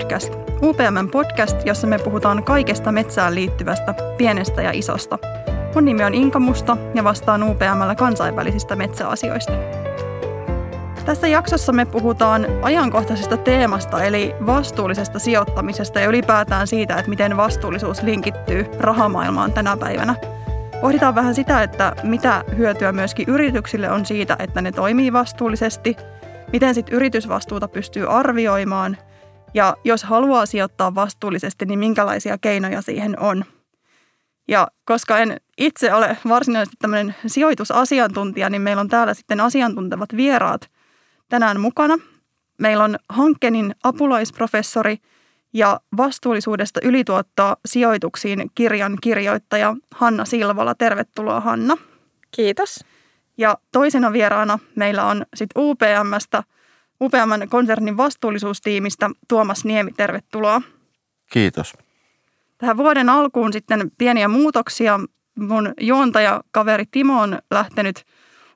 [0.00, 5.18] Metsäpodcast, UPMn podcast, jossa me puhutaan kaikesta metsään liittyvästä, pienestä ja isosta.
[5.74, 9.52] Mun nimi on Inka Musta ja vastaan UPMllä kansainvälisistä metsäasioista.
[11.04, 18.02] Tässä jaksossa me puhutaan ajankohtaisesta teemasta eli vastuullisesta sijoittamisesta ja ylipäätään siitä, että miten vastuullisuus
[18.02, 20.14] linkittyy rahamaailmaan tänä päivänä.
[20.80, 25.96] Pohditaan vähän sitä, että mitä hyötyä myöskin yrityksille on siitä, että ne toimii vastuullisesti,
[26.52, 28.96] miten sitten yritysvastuuta pystyy arvioimaan
[29.54, 33.44] ja jos haluaa sijoittaa vastuullisesti, niin minkälaisia keinoja siihen on.
[34.48, 40.70] Ja koska en itse ole varsinaisesti tämmöinen sijoitusasiantuntija, niin meillä on täällä sitten asiantuntevat vieraat–
[41.30, 41.98] tänään mukana.
[42.58, 44.96] Meillä on Hankkenin apulaisprofessori
[45.52, 50.74] ja vastuullisuudesta ylituottoa sijoituksiin kirjan kirjoittaja Hanna Silvola.
[50.74, 51.76] Tervetuloa Hanna.
[52.30, 52.84] Kiitos.
[53.38, 56.42] Ja toisena vieraana meillä on sitten UPMstä,
[57.00, 59.92] UPMn konsernin vastuullisuustiimistä Tuomas Niemi.
[59.92, 60.62] Tervetuloa.
[61.32, 61.72] Kiitos.
[62.58, 65.00] Tähän vuoden alkuun sitten pieniä muutoksia.
[65.38, 68.04] Mun juontajakaveri Timo on lähtenyt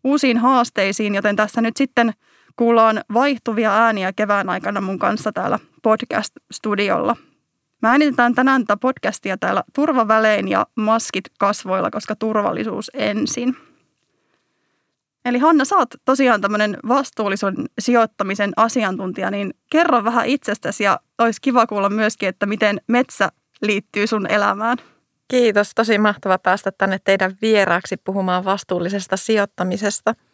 [0.05, 2.13] uusiin haasteisiin, joten tässä nyt sitten–
[2.57, 7.17] Kuullaan vaihtuvia ääniä kevään aikana mun kanssa täällä podcast-studiolla.
[7.83, 13.57] Mä äänitetään tänään tätä podcastia täällä turvavälein ja maskit kasvoilla, koska turvallisuus ensin.
[15.25, 21.41] Eli Hanna, sä oot tosiaan tämmöinen vastuullisen sijoittamisen asiantuntija, niin kerro vähän itsestäsi ja olisi
[21.41, 23.29] kiva kuulla myöskin, että miten metsä
[23.63, 24.79] liittyy sun elämään.
[25.29, 30.15] Kiitos, tosi mahtava päästä tänne teidän vieraaksi puhumaan vastuullisesta sijoittamisesta–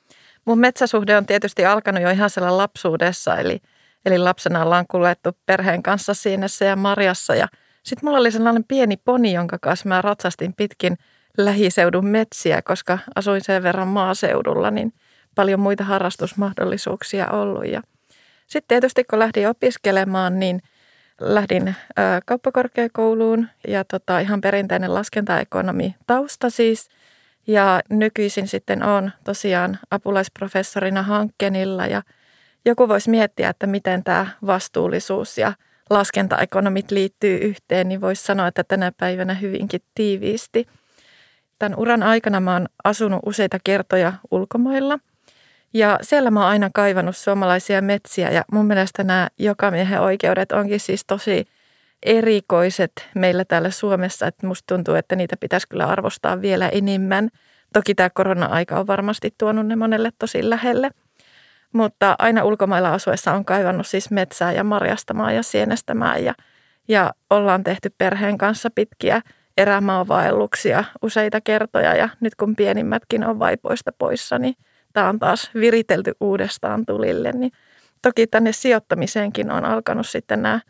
[0.44, 3.60] Mun metsäsuhde on tietysti alkanut jo ihan siellä lapsuudessa, eli,
[4.06, 7.34] eli lapsena ollaan kuljettu perheen kanssa siinessä ja marjassa.
[7.34, 7.48] Ja
[7.82, 10.96] sitten mulla oli sellainen pieni poni, jonka kanssa mä ratsastin pitkin
[11.38, 14.92] lähiseudun metsiä, koska asuin sen verran maaseudulla, niin
[15.34, 17.66] paljon muita harrastusmahdollisuuksia ollut.
[17.66, 17.82] Ja
[18.46, 20.62] sitten tietysti kun lähdin opiskelemaan, niin
[21.20, 21.74] lähdin
[22.26, 26.88] kauppakorkeakouluun ja tota, ihan perinteinen laskentaekonomi tausta siis–
[27.46, 32.02] ja nykyisin sitten on tosiaan apulaisprofessorina Hankkenilla ja
[32.64, 35.52] joku voisi miettiä, että miten tämä vastuullisuus ja
[35.90, 40.66] laskentaekonomit liittyy yhteen, niin voisi sanoa, että tänä päivänä hyvinkin tiiviisti.
[41.60, 44.98] Tämän uran aikana mä oon asunut useita kertoja ulkomailla
[45.74, 50.80] ja siellä mä oon aina kaivannut suomalaisia metsiä ja mun mielestä nämä jokamiehen oikeudet onkin
[50.80, 51.44] siis tosi
[52.02, 57.28] erikoiset meillä täällä Suomessa, että musta tuntuu, että niitä pitäisi kyllä arvostaa vielä enemmän.
[57.72, 60.90] Toki tämä korona-aika on varmasti tuonut ne monelle tosi lähelle.
[61.72, 66.34] Mutta aina ulkomailla asuessa on kaivannut siis metsää ja marjastamaan ja sienestämään ja,
[66.88, 69.22] ja ollaan tehty perheen kanssa pitkiä
[69.60, 74.54] erämaavaelluksia useita kertoja ja nyt kun pienimmätkin on vaipoista poissa, niin
[74.92, 77.32] tämä on taas viritelty uudestaan tulille.
[77.32, 77.52] Niin
[78.02, 80.60] toki tänne sijoittamiseenkin on alkanut sitten nämä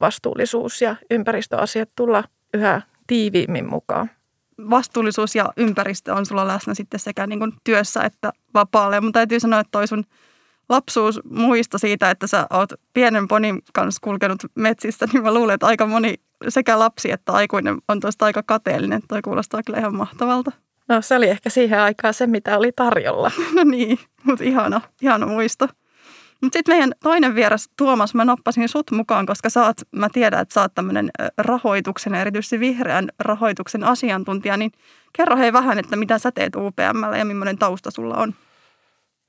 [0.00, 2.24] vastuullisuus ja ympäristöasiat tulla
[2.54, 4.10] yhä tiiviimmin mukaan.
[4.70, 9.00] Vastuullisuus ja ympäristö on sulla läsnä sitten sekä niin kuin työssä että vapaalle.
[9.00, 10.04] Mutta täytyy sanoa, että toi sun
[10.68, 15.66] lapsuus muista siitä, että sä oot pienen ponin kanssa kulkenut metsistä, niin mä luulen, että
[15.66, 16.14] aika moni
[16.48, 19.02] sekä lapsi että aikuinen on tuosta aika kateellinen.
[19.08, 20.52] Toi kuulostaa kyllä ihan mahtavalta.
[20.88, 23.30] No se oli ehkä siihen aikaan se, mitä oli tarjolla.
[23.54, 25.68] no niin, mutta ihana, ihana muisto.
[26.40, 30.40] Mutta sitten meidän toinen vieras Tuomas, mä nappasin sut mukaan, koska sä oot, mä tiedän,
[30.40, 34.72] että sä oot tämmöinen rahoituksen ja erityisesti vihreän rahoituksen asiantuntija, niin
[35.12, 38.34] kerro hei vähän, että mitä sä teet UPMllä ja millainen tausta sulla on?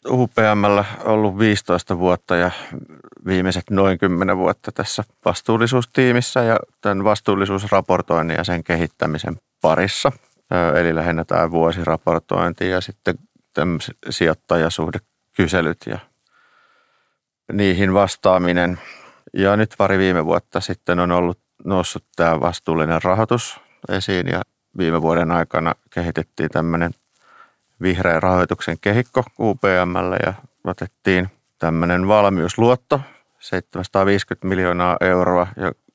[0.09, 2.51] UPMllä ollut 15 vuotta ja
[3.25, 10.11] viimeiset noin 10 vuotta tässä vastuullisuustiimissä ja tämän vastuullisuusraportoinnin ja sen kehittämisen parissa.
[10.79, 13.15] Eli lähinnä tämä vuosiraportointi ja sitten
[14.09, 15.99] sijoittajasuhdekyselyt ja
[17.53, 18.79] niihin vastaaminen.
[19.33, 23.59] Ja nyt pari viime vuotta sitten on ollut noussut tämä vastuullinen rahoitus
[23.89, 24.41] esiin ja
[24.77, 26.91] viime vuoden aikana kehitettiin tämmöinen
[27.81, 30.33] vihreän rahoituksen kehikko UPMlle ja
[30.63, 31.29] otettiin
[31.59, 33.01] tämmöinen valmiusluotto
[33.39, 35.47] 750 miljoonaa euroa,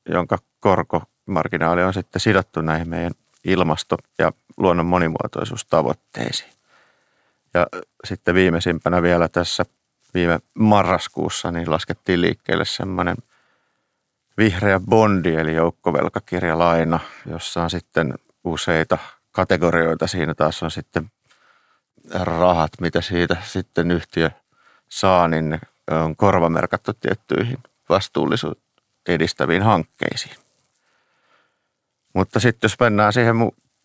[0.09, 3.11] jonka korkomarginaali on sitten sidottu näihin meidän
[3.43, 6.51] ilmasto- ja luonnon monimuotoisuustavoitteisiin.
[7.53, 7.67] Ja
[8.03, 9.65] sitten viimeisimpänä vielä tässä
[10.13, 13.17] viime marraskuussa niin laskettiin liikkeelle semmoinen
[14.37, 18.13] vihreä bondi eli joukkovelkakirjalaina, jossa on sitten
[18.43, 18.97] useita
[19.31, 20.07] kategorioita.
[20.07, 21.11] Siinä taas on sitten
[22.11, 24.29] rahat, mitä siitä sitten yhtiö
[24.89, 25.59] saa, niin ne
[25.91, 27.57] on korvamerkattu tiettyihin
[27.89, 28.63] vastuullisuutta
[29.07, 30.35] edistäviin hankkeisiin.
[32.13, 33.35] Mutta sitten jos mennään siihen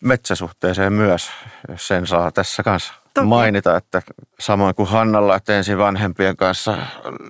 [0.03, 1.31] metsäsuhteeseen myös,
[1.69, 3.27] jos sen saa tässä kanssa Toki.
[3.27, 4.01] mainita, että
[4.39, 6.77] samoin kuin Hannalla, että ensin vanhempien kanssa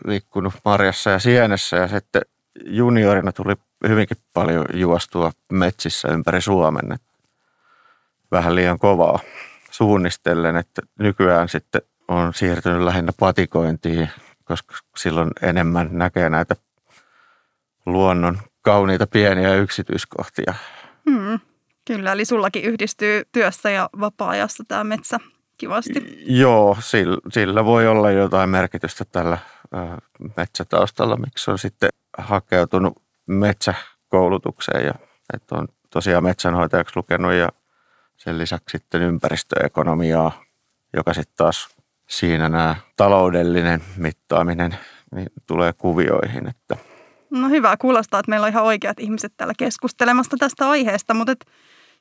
[0.06, 2.22] liikkunut marjassa ja sienessä ja sitten
[2.66, 3.56] juniorina tuli
[3.88, 7.00] hyvinkin paljon juostua metsissä ympäri Suomen.
[8.32, 9.20] Vähän liian kovaa
[9.72, 14.10] suunnistellen, että nykyään sitten on siirtynyt lähinnä patikointiin,
[14.44, 16.56] koska silloin enemmän näkee näitä
[17.86, 20.54] luonnon kauniita pieniä yksityiskohtia.
[21.10, 21.40] Hmm,
[21.86, 25.20] kyllä, eli sullakin yhdistyy työssä ja vapaa-ajassa tämä metsä
[25.58, 26.24] kivasti.
[26.26, 29.38] Joo, sillä, sillä voi olla jotain merkitystä tällä
[30.38, 34.94] metsätaustalla, miksi on sitten hakeutunut metsäkoulutukseen ja
[35.34, 37.50] että on tosiaan metsänhoitajaksi lukenut ja
[38.20, 40.44] sen lisäksi sitten ympäristöekonomiaa,
[40.94, 41.70] joka sitten taas
[42.10, 44.78] siinä nämä taloudellinen mittaaminen
[45.16, 46.48] niin tulee kuvioihin.
[46.48, 46.78] Että.
[47.30, 51.46] No hyvä, kuulostaa, että meillä on ihan oikeat ihmiset täällä keskustelemassa tästä aiheesta, mutta et,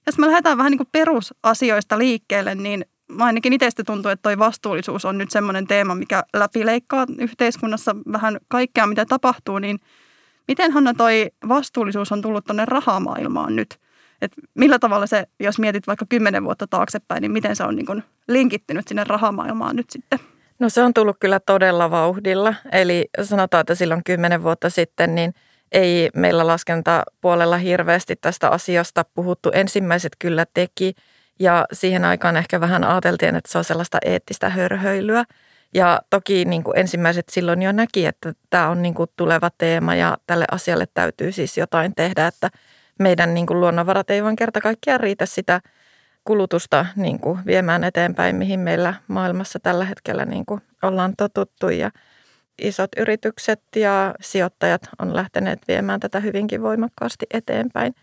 [0.06, 2.84] jos me lähdetään vähän niin kuin perusasioista liikkeelle, niin
[3.18, 8.86] ainakin itsestä tuntuu, että toi vastuullisuus on nyt semmoinen teema, mikä läpileikkaa yhteiskunnassa vähän kaikkea,
[8.86, 9.78] mitä tapahtuu, niin
[10.48, 13.78] miten Hanna toi vastuullisuus on tullut tuonne rahamaailmaan nyt?
[14.22, 18.02] Et millä tavalla se, jos mietit vaikka kymmenen vuotta taaksepäin, niin miten se on niin
[18.28, 20.18] linkittynyt sinne rahamaailmaan nyt sitten?
[20.58, 22.54] No se on tullut kyllä todella vauhdilla.
[22.72, 25.34] Eli sanotaan, että silloin kymmenen vuotta sitten niin
[25.72, 29.50] ei meillä laskentapuolella hirveästi tästä asiasta puhuttu.
[29.54, 30.94] Ensimmäiset kyllä teki
[31.40, 35.24] ja siihen aikaan ehkä vähän ajateltiin, että se on sellaista eettistä hörhöilyä.
[35.74, 39.94] Ja toki niin kuin ensimmäiset silloin jo näki, että tämä on niin kuin tuleva teema
[39.94, 42.50] ja tälle asialle täytyy siis jotain tehdä, että
[42.98, 45.60] meidän niin kuin luonnonvarat ei vain kerta kaikkiaan riitä sitä
[46.24, 51.90] kulutusta niin kuin viemään eteenpäin, mihin meillä maailmassa tällä hetkellä niin kuin ollaan totuttu ja
[52.62, 57.94] isot yritykset ja sijoittajat on lähteneet viemään tätä hyvinkin voimakkaasti eteenpäin.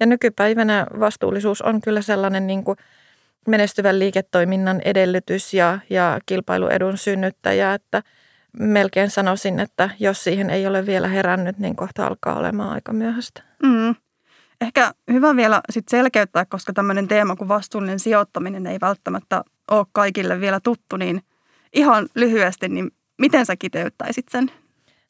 [0.00, 2.76] Ja nykypäivänä vastuullisuus on kyllä sellainen niin kuin
[3.46, 8.02] menestyvän liiketoiminnan edellytys ja, ja kilpailuedun synnyttäjä, että
[8.58, 13.42] melkein sanoisin, että jos siihen ei ole vielä herännyt, niin kohta alkaa olemaan aika myöhäistä.
[13.62, 13.94] Mm.
[14.62, 20.40] Ehkä hyvä vielä sit selkeyttää, koska tämmöinen teema kuin vastuullinen sijoittaminen ei välttämättä ole kaikille
[20.40, 21.22] vielä tuttu, niin
[21.72, 24.50] ihan lyhyesti, niin miten sä kiteyttäisit sen?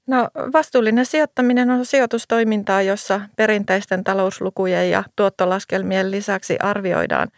[0.07, 7.29] No vastuullinen sijoittaminen on sijoitustoimintaa, jossa perinteisten talouslukujen ja tuottolaskelmien lisäksi arvioidaan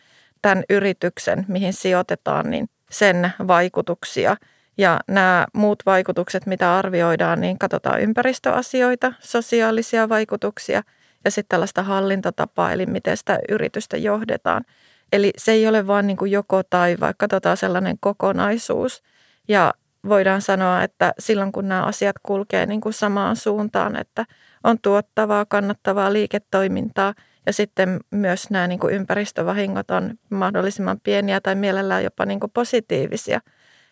[0.43, 4.37] tämän yrityksen, mihin sijoitetaan, niin sen vaikutuksia.
[4.79, 10.83] Ja nämä muut vaikutukset, mitä arvioidaan, niin katsotaan ympäristöasioita, sosiaalisia vaikutuksia
[11.25, 14.65] ja sitten tällaista hallintotapaa, eli miten sitä yritystä johdetaan.
[15.13, 19.03] Eli se ei ole vaan niin kuin joko tai, vaikka katsotaan sellainen kokonaisuus.
[19.49, 19.75] Ja
[20.09, 24.25] voidaan sanoa, että silloin kun nämä asiat kulkee niin kuin samaan suuntaan, että
[24.65, 27.15] on tuottavaa, kannattavaa liiketoimintaa
[27.47, 32.53] ja sitten myös nämä niin kuin ympäristövahingot on mahdollisimman pieniä tai mielellään jopa niin kuin
[32.55, 33.41] positiivisia,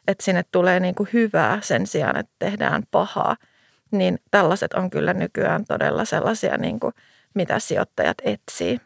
[0.08, 3.36] että sinne tulee niin kuin hyvää sen sijaan, että tehdään pahaa,
[3.90, 6.92] niin tällaiset on kyllä nykyään todella sellaisia, niin kuin,
[7.34, 8.80] mitä sijoittajat etsii.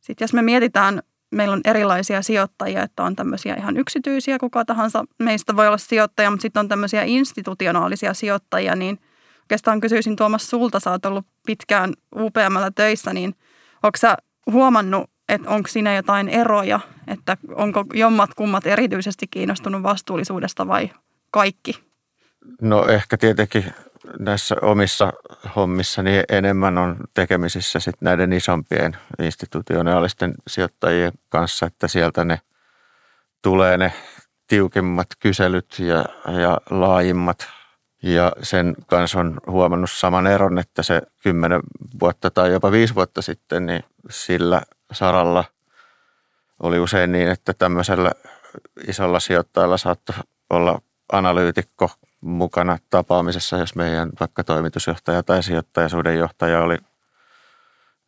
[0.00, 5.04] Sitten jos me mietitään meillä on erilaisia sijoittajia, että on tämmöisiä ihan yksityisiä, kuka tahansa
[5.18, 9.00] meistä voi olla sijoittaja, mutta sitten on tämmöisiä institutionaalisia sijoittajia, niin
[9.40, 13.34] oikeastaan kysyisin Tuomas sulta, sä oot ollut pitkään UPMllä töissä, niin
[13.82, 14.16] onko sä
[14.52, 20.90] huomannut, että onko siinä jotain eroja, että onko jommat kummat erityisesti kiinnostunut vastuullisuudesta vai
[21.30, 21.84] kaikki?
[22.60, 23.64] No ehkä tietenkin
[24.18, 25.12] näissä omissa
[25.56, 32.40] hommissa niin enemmän on tekemisissä sit näiden isompien institutionaalisten sijoittajien kanssa, että sieltä ne
[33.42, 33.92] tulee ne
[34.46, 36.04] tiukemmat kyselyt ja,
[36.40, 37.48] ja laajimmat.
[38.02, 41.60] Ja sen kanssa on huomannut saman eron, että se kymmenen
[42.00, 45.44] vuotta tai jopa viisi vuotta sitten, niin sillä saralla
[46.62, 48.12] oli usein niin, että tämmöisellä
[48.88, 50.16] isolla sijoittajalla saattoi
[50.50, 50.80] olla
[51.12, 51.90] analyytikko
[52.20, 56.78] mukana tapaamisessa, jos meidän vaikka toimitusjohtaja tai sijoittajasuudenjohtaja oli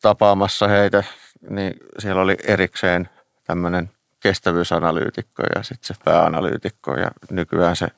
[0.03, 1.05] tapaamassa heitä,
[1.51, 3.09] niin siellä oli erikseen
[3.45, 3.91] tämmöinen
[4.21, 7.89] kestävyysanalyytikko ja sitten se pääanalyytikko ja nykyään se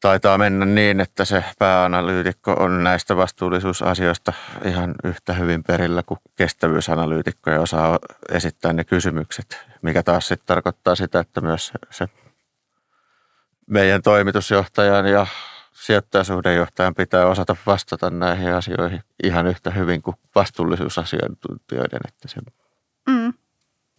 [0.00, 4.32] taitaa mennä niin, että se pääanalyytikko on näistä vastuullisuusasioista
[4.64, 7.98] ihan yhtä hyvin perillä kuin kestävyysanalyytikko ja osaa
[8.28, 12.08] esittää ne kysymykset, mikä taas sitten tarkoittaa sitä, että myös se
[13.66, 15.26] meidän toimitusjohtajan ja
[15.72, 22.00] sijoittajasuhdejohtajan pitää osata vastata näihin asioihin ihan yhtä hyvin kuin vastuullisuusasiantuntijoiden.
[22.08, 22.40] Että se...
[23.08, 23.32] mm.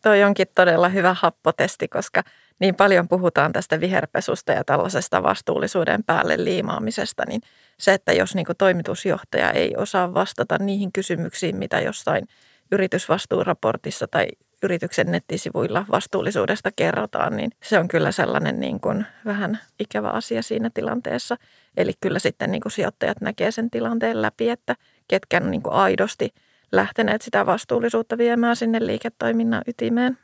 [0.01, 2.23] Toi onkin todella hyvä happotesti, koska
[2.59, 7.41] niin paljon puhutaan tästä viherpesusta ja tällaisesta vastuullisuuden päälle liimaamisesta, niin
[7.79, 12.27] se, että jos niin toimitusjohtaja ei osaa vastata niihin kysymyksiin, mitä jossain
[12.71, 14.27] yritysvastuuraportissa tai
[14.65, 20.69] yrityksen nettisivuilla vastuullisuudesta kerrotaan, niin se on kyllä sellainen niin kuin vähän ikävä asia siinä
[20.73, 21.37] tilanteessa.
[21.77, 24.75] Eli kyllä sitten niin kuin sijoittajat näkee sen tilanteen läpi, että
[25.07, 26.33] ketkä on niin kuin aidosti
[26.71, 30.17] lähteneet sitä vastuullisuutta viemään sinne liiketoiminnan ytimeen.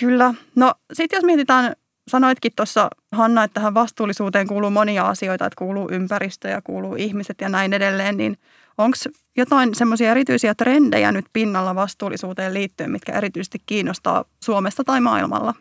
[0.00, 0.34] Kyllä.
[0.56, 1.72] No sitten jos mietitään,
[2.08, 7.40] sanoitkin tuossa Hanna, että tähän vastuullisuuteen kuuluu monia asioita, että kuuluu ympäristö ja kuuluu ihmiset
[7.40, 8.38] ja näin edelleen, niin
[8.78, 8.96] onko
[9.36, 15.54] jotain semmoisia erityisiä trendejä nyt pinnalla vastuullisuuteen liittyen, mitkä erityisesti kiinnostaa Suomesta tai maailmalla?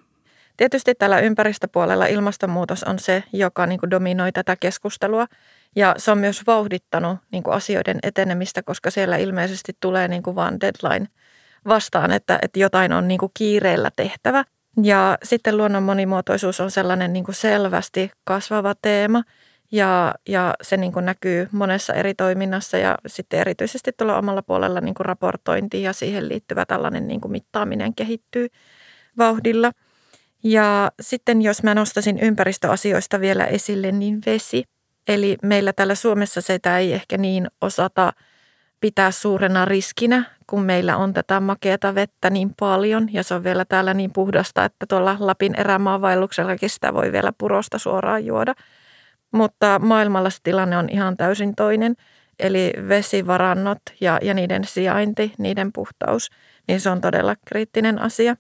[0.58, 5.28] Tietysti tällä ympäristöpuolella ilmastonmuutos on se, joka niin kuin dominoi tätä keskustelua.
[5.76, 10.36] Ja se on myös vauhdittanut niin kuin asioiden etenemistä, koska siellä ilmeisesti tulee niin kuin
[10.36, 11.08] vaan deadline
[11.68, 14.44] vastaan, että, että jotain on niin kuin kiireellä tehtävä.
[14.84, 19.24] Ja sitten luonnon monimuotoisuus on sellainen niin kuin selvästi kasvava teema
[19.72, 24.82] ja, ja se niin kuin näkyy monessa eri toiminnassa ja sitten erityisesti tuolla omalla puolella
[24.82, 28.48] niin kuin raportointi ja siihen liittyvä tällainen niin kuin mittaaminen kehittyy
[29.18, 29.72] vauhdilla.
[30.44, 34.64] Ja sitten jos mä nostasin ympäristöasioista vielä esille, niin vesi.
[35.08, 38.14] Eli meillä täällä Suomessa sitä ei ehkä niin osata
[38.80, 43.66] pitää suurena riskinä, kun meillä on tätä makeata vettä niin paljon ja se on vielä
[43.66, 48.54] täällä niin puhdasta, että tuolla Lapin erämaavaelluksellakin sitä voi vielä purosta suoraan juoda.
[49.36, 51.96] Mutta maailmalla se tilanne on ihan täysin toinen.
[52.40, 56.30] Eli vesivarannot ja, ja niiden sijainti, niiden puhtaus,
[56.68, 58.36] niin se on todella kriittinen asia.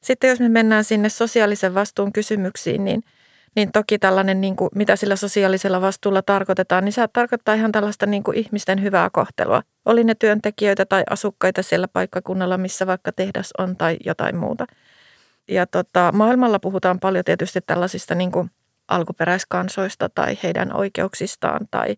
[0.00, 3.02] Sitten jos me mennään sinne sosiaalisen vastuun kysymyksiin, niin–
[3.56, 8.06] niin toki tällainen, niin kuin, mitä sillä sosiaalisella vastuulla tarkoitetaan, niin se tarkoittaa ihan tällaista
[8.06, 9.62] niin kuin ihmisten hyvää kohtelua.
[9.84, 14.66] Oli ne työntekijöitä tai asukkaita siellä paikkakunnalla, missä vaikka tehdas on tai jotain muuta.
[15.48, 18.50] Ja tota, maailmalla puhutaan paljon tietysti tällaisista niin kuin
[18.88, 21.96] alkuperäiskansoista tai heidän oikeuksistaan tai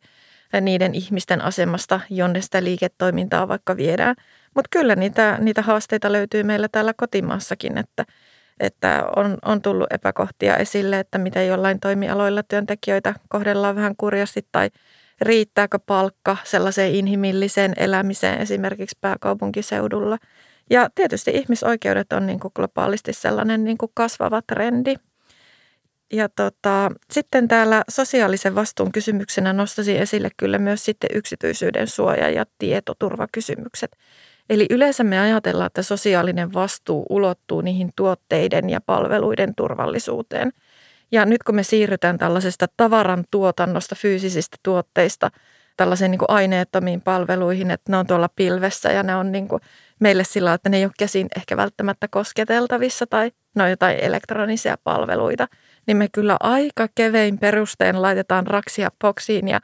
[0.61, 4.17] niiden ihmisten asemasta, jonne sitä liiketoimintaa vaikka viedään.
[4.55, 8.05] Mutta kyllä niitä, niitä haasteita löytyy meillä täällä kotimaassakin, että–
[8.61, 14.71] että on, on tullut epäkohtia esille, että miten jollain toimialoilla työntekijöitä kohdellaan vähän kurjasti tai
[15.21, 20.19] riittääkö palkka sellaiseen inhimilliseen elämiseen esimerkiksi pääkaupunkiseudulla.
[20.71, 24.95] Ja tietysti ihmisoikeudet on niin kuin globaalisti sellainen niin kuin kasvava trendi.
[26.13, 32.45] Ja tota, sitten täällä sosiaalisen vastuun kysymyksenä nostaisin esille kyllä myös sitten yksityisyyden suoja ja
[32.59, 33.97] tietoturvakysymykset.
[34.51, 40.53] Eli yleensä me ajatellaan, että sosiaalinen vastuu ulottuu niihin tuotteiden ja palveluiden turvallisuuteen.
[41.13, 45.31] Ja nyt kun me siirrytään tällaisesta tavaran tuotannosta, fyysisistä tuotteista,
[45.77, 49.63] tällaisiin niin aineettomiin palveluihin, että ne on tuolla pilvessä ja ne on niin kuin
[50.01, 54.77] meille sillä, että ne ei ole käsin ehkä välttämättä kosketeltavissa tai ne on jotain elektronisia
[54.85, 55.49] palveluita,
[55.87, 59.61] niin me kyllä aika kevein perustein laitetaan raksia boksiin ja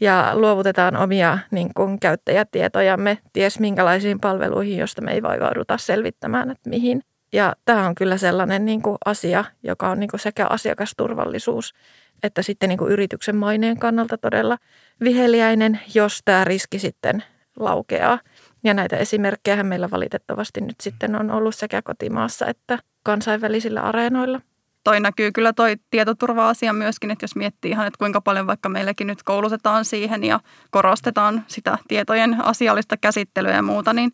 [0.00, 6.70] ja luovutetaan omia niin kuin, käyttäjätietojamme ties minkälaisiin palveluihin, josta me ei vaivauduta selvittämään, että
[6.70, 7.02] mihin.
[7.32, 11.74] Ja tämä on kyllä sellainen niin kuin, asia, joka on niin kuin, sekä asiakasturvallisuus
[12.22, 14.58] että sitten niin kuin, yrityksen maineen kannalta todella
[15.00, 17.24] viheliäinen, jos tämä riski sitten
[17.56, 18.18] laukeaa.
[18.64, 24.40] Ja näitä esimerkkejä meillä valitettavasti nyt sitten on ollut sekä kotimaassa että kansainvälisillä areenoilla
[24.84, 29.06] toi näkyy kyllä toi tietoturva-asia myöskin, että jos miettii ihan, että kuinka paljon vaikka meilläkin
[29.06, 34.12] nyt koulutetaan siihen ja korostetaan sitä tietojen asiallista käsittelyä ja muuta, niin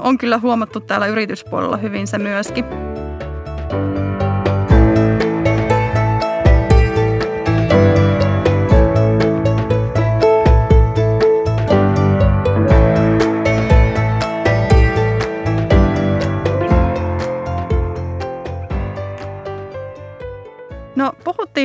[0.00, 2.83] on kyllä huomattu täällä yrityspuolella hyvin se myöskin.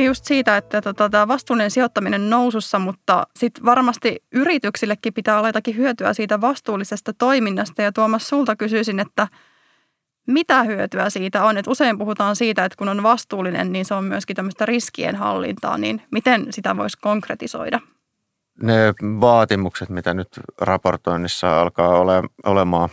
[0.00, 5.48] Puhuttiin just siitä, että tota, tämä vastuullinen sijoittaminen nousussa, mutta sitten varmasti yrityksillekin pitää olla
[5.48, 7.82] jotakin hyötyä siitä vastuullisesta toiminnasta.
[7.82, 9.28] Ja Tuomas, sulta kysyisin, että
[10.26, 11.58] mitä hyötyä siitä on?
[11.58, 15.78] että usein puhutaan siitä, että kun on vastuullinen, niin se on myöskin tämmöistä riskien hallintaa,
[15.78, 17.80] niin miten sitä voisi konkretisoida?
[18.62, 20.28] Ne vaatimukset, mitä nyt
[20.60, 22.88] raportoinnissa alkaa ole, olemaan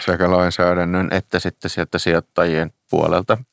[0.00, 3.38] sekä lainsäädännön että sitten sieltä sijoittajien puolelta–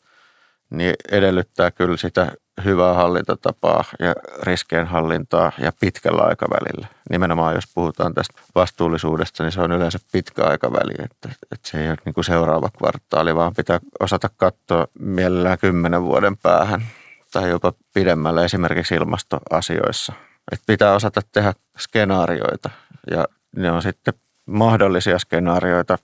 [0.74, 2.32] niin edellyttää kyllä sitä
[2.66, 6.88] hyvää hallintatapaa ja riskien hallintaa ja pitkällä aikavälillä.
[7.10, 11.90] Nimenomaan jos puhutaan tästä vastuullisuudesta, niin se on yleensä pitkä aikaväli, että, että se ei
[11.90, 16.86] ole niin kuin seuraava kvartaali, vaan pitää osata katsoa mielellään kymmenen vuoden päähän
[17.32, 20.14] tai jopa pidemmälle esimerkiksi ilmastoasioissa.
[20.52, 22.70] Että pitää osata tehdä skenaarioita
[23.12, 24.14] ja ne on sitten
[24.46, 25.98] mahdollisia skenaarioita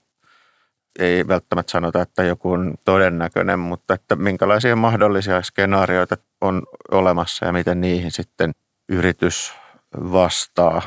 [1.00, 7.54] ei välttämättä sanota, että joku on todennäköinen, mutta että minkälaisia mahdollisia skenaarioita on olemassa ja
[7.54, 8.52] miten niihin sitten
[8.90, 9.54] yritys
[10.12, 10.82] vastaa.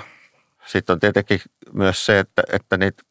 [0.66, 1.40] Sitten on tietenkin
[1.72, 3.02] myös se, että, että niitä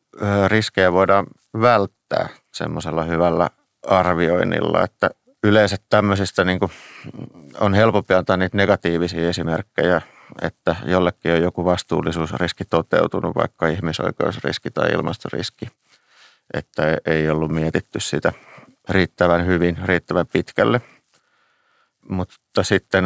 [0.48, 1.28] riskejä voidaan
[1.62, 3.50] välttää semmoisella hyvällä
[3.88, 5.10] arvioinnilla, että
[5.44, 6.72] yleensä tämmöisistä niin kuin
[7.60, 10.02] on helpompi antaa niitä negatiivisia esimerkkejä,
[10.42, 15.68] että jollekin on joku vastuullisuusriski toteutunut, vaikka ihmisoikeusriski tai ilmastoriski,
[16.54, 18.34] että ei ollut mietitty sitä
[18.90, 20.82] riittävän hyvin, riittävän pitkälle.
[22.10, 23.06] Mutta sitten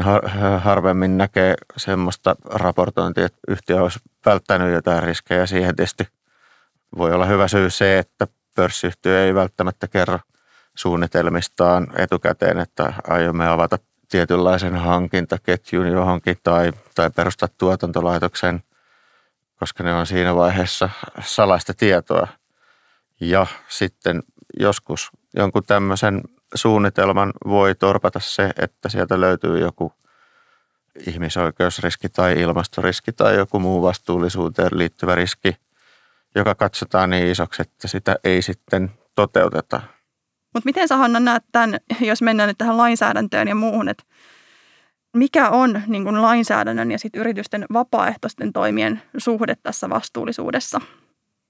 [0.58, 5.46] harvemmin näkee semmoista raportointia, että yhtiö olisi välttänyt jotain riskejä.
[5.46, 6.08] Siihen tietysti
[6.98, 10.20] voi olla hyvä syy se, että pörssiyhtiö ei välttämättä kerro
[10.76, 18.64] suunnitelmistaan etukäteen, että aiomme avata tietynlaisen hankintaketjun johonkin tai, tai perustaa tuotantolaitoksen,
[19.56, 22.28] koska ne on siinä vaiheessa salaista tietoa.
[23.22, 24.24] Ja sitten
[24.60, 26.22] joskus jonkun tämmöisen
[26.56, 29.94] suunnitelman voi torpata se, että sieltä löytyy joku
[31.08, 35.58] ihmisoikeusriski tai ilmastoriski tai joku muu vastuullisuuteen liittyvä riski,
[36.36, 39.82] joka katsotaan niin isoksi, että sitä ei sitten toteuteta.
[40.54, 44.04] Mutta miten sä Hanna näet tämän, jos mennään nyt tähän lainsäädäntöön ja muuhun, että
[45.14, 50.82] mikä on niin kuin lainsäädännön ja sit yritysten vapaaehtoisten toimien suhde tässä vastuullisuudessa?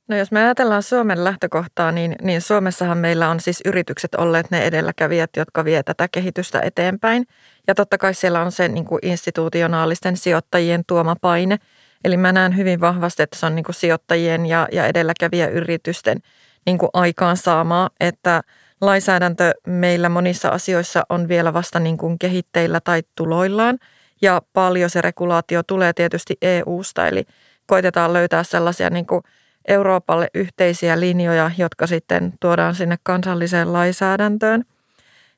[0.08, 4.66] No jos me ajatellaan Suomen lähtökohtaa, niin, niin Suomessahan meillä on siis yritykset olleet ne
[4.66, 7.28] edelläkävijät, jotka vie tätä kehitystä eteenpäin.
[7.68, 11.58] Ja totta kai siellä on se niin kuin institutionaalisten sijoittajien tuoma paine.
[12.04, 16.18] Eli mä näen hyvin vahvasti, että se on niin kuin sijoittajien ja, ja edelläkävijä yritysten
[16.66, 18.42] niin kuin aikaansaamaa, että
[18.82, 23.78] lainsäädäntö meillä monissa asioissa on vielä vasta niin kuin kehitteillä tai tuloillaan.
[24.22, 27.26] Ja paljon se regulaatio tulee tietysti EU-sta, eli
[27.66, 29.22] koitetaan löytää sellaisia niin kuin–
[29.68, 34.64] Euroopalle yhteisiä linjoja, jotka sitten tuodaan sinne kansalliseen lainsäädäntöön.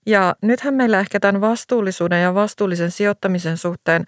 [0.05, 4.05] Ja nythän meillä ehkä tämän vastuullisuuden ja vastuullisen sijoittamisen suhteen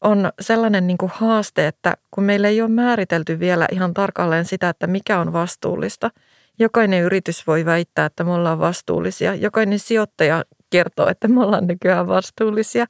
[0.00, 4.68] on sellainen niin kuin haaste, että kun meillä ei ole määritelty vielä ihan tarkalleen sitä,
[4.68, 6.10] että mikä on vastuullista.
[6.58, 9.34] Jokainen yritys voi väittää, että me ollaan vastuullisia.
[9.34, 12.86] Jokainen sijoittaja kertoo, että me ollaan nykyään vastuullisia.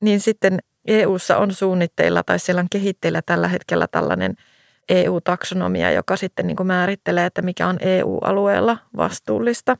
[0.00, 4.34] Niin sitten EU:ssa on suunnitteilla tai siellä on kehitteillä tällä hetkellä tällainen–
[4.88, 9.76] EU-taksonomia, joka sitten niin kuin määrittelee, että mikä on EU-alueella vastuullista.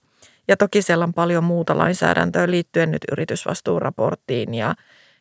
[0.49, 4.75] Ja toki siellä on paljon muuta lainsäädäntöä liittyen nyt yritysvastuuraporttiin ja,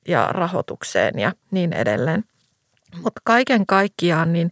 [0.07, 2.23] ja rahoitukseen ja niin edelleen.
[2.95, 4.51] Mutta kaiken kaikkiaan niin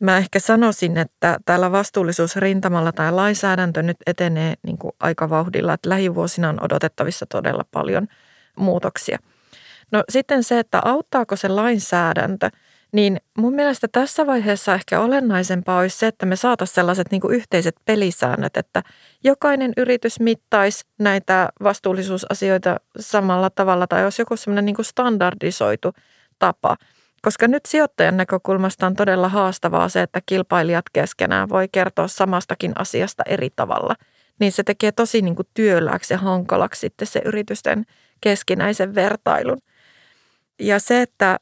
[0.00, 5.88] mä ehkä sanoisin, että täällä vastuullisuusrintamalla tai lainsäädäntö nyt etenee niin kuin aika vauhdilla, että
[5.88, 8.08] lähivuosina on odotettavissa todella paljon
[8.56, 9.18] muutoksia.
[9.92, 12.50] No sitten se, että auttaako se lainsäädäntö–
[12.92, 17.76] niin mun mielestä tässä vaiheessa ehkä olennaisempaa olisi se, että me saataisiin sellaiset niin yhteiset
[17.84, 18.82] pelisäännöt, että
[19.24, 25.92] jokainen yritys mittaisi näitä vastuullisuusasioita samalla tavalla tai olisi joku semmoinen niin standardisoitu
[26.38, 26.76] tapa.
[27.22, 33.22] Koska nyt sijoittajan näkökulmasta on todella haastavaa se, että kilpailijat keskenään voi kertoa samastakin asiasta
[33.26, 33.94] eri tavalla.
[34.40, 37.84] Niin se tekee tosi niin kuin työlääksi ja hankalaksi sitten se yritysten
[38.20, 39.58] keskinäisen vertailun.
[40.60, 41.38] Ja se, että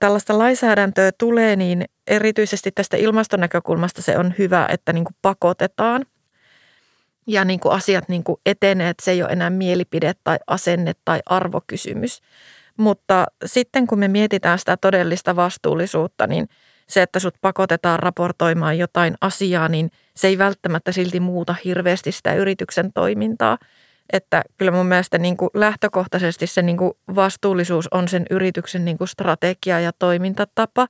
[0.00, 6.06] tällaista lainsäädäntöä tulee, niin erityisesti tästä ilmastonäkökulmasta se on hyvä, että niin kuin pakotetaan
[7.26, 10.92] ja niin kuin asiat niin kuin etenee, että se ei ole enää mielipide tai asenne
[11.04, 12.20] tai arvokysymys.
[12.76, 16.48] Mutta sitten kun me mietitään sitä todellista vastuullisuutta, niin
[16.88, 22.34] se, että sut pakotetaan raportoimaan jotain asiaa, niin se ei välttämättä silti muuta hirveästi sitä
[22.34, 23.58] yrityksen toimintaa–
[24.12, 28.98] että kyllä mun mielestä niin kuin lähtökohtaisesti se niin kuin vastuullisuus on sen yrityksen niin
[28.98, 30.86] kuin strategia ja toimintatapa.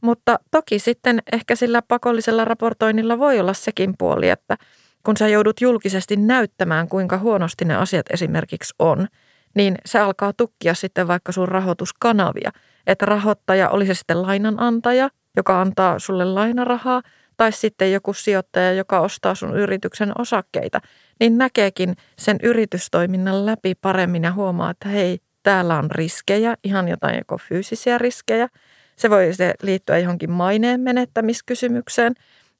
[0.00, 4.56] Mutta toki sitten ehkä sillä pakollisella raportoinnilla voi olla sekin puoli, että
[5.04, 9.08] kun sä joudut julkisesti näyttämään, kuinka huonosti ne asiat esimerkiksi on,
[9.54, 12.50] niin se alkaa tukkia sitten vaikka sun rahoituskanavia.
[12.86, 17.02] Että rahoittaja oli se sitten lainanantaja, joka antaa sulle lainarahaa,
[17.36, 20.80] tai sitten joku sijoittaja, joka ostaa sun yrityksen osakkeita–
[21.22, 27.18] niin näkeekin sen yritystoiminnan läpi paremmin ja huomaa, että hei, täällä on riskejä, ihan jotain
[27.18, 28.48] joko fyysisiä riskejä.
[28.96, 32.14] Se voi se liittyä johonkin maineen menettämiskysymykseen.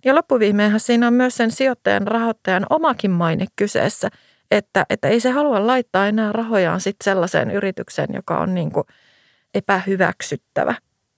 [0.04, 4.08] Ja loppuviimeenhän siinä on myös sen sijoittajan rahoittajan omakin maine kyseessä,
[4.50, 8.84] että, että ei se halua laittaa enää rahojaan sit sellaiseen yritykseen, joka on niin kuin
[9.54, 10.74] epähyväksyttävä.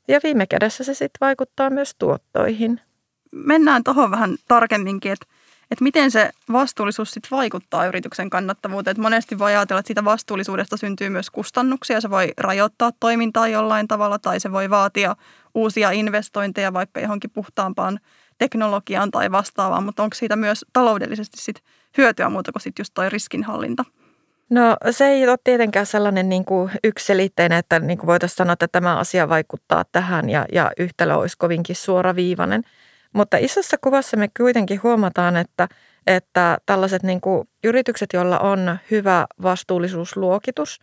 [0.09, 2.81] Ja viime kädessä se sitten vaikuttaa myös tuottoihin.
[3.33, 5.27] Mennään tuohon vähän tarkemminkin, että
[5.71, 8.93] että miten se vastuullisuus sitten vaikuttaa yrityksen kannattavuuteen.
[8.93, 12.01] Että monesti voi ajatella, että siitä vastuullisuudesta syntyy myös kustannuksia.
[12.01, 15.17] Se voi rajoittaa toimintaa jollain tavalla tai se voi vaatia
[15.55, 18.01] uusia investointeja vaikka johonkin puhtaampaan
[18.39, 21.63] teknologiaan tai vastaavaan, mutta onko siitä myös taloudellisesti sit
[21.99, 23.85] hyötyä muuta kuin sitten just toi riskinhallinta?
[24.51, 28.69] No se ei ole tietenkään sellainen niin kuin yksiselitteinen, että niin kuin voitaisiin sanoa, että
[28.69, 32.63] tämä asia vaikuttaa tähän ja, ja yhtälö olisi kovinkin suoraviivainen–
[33.15, 35.69] mutta isossa kuvassa me kuitenkin huomataan, että,
[36.07, 40.81] että tällaiset niin kuin yritykset, joilla on hyvä vastuullisuusluokitus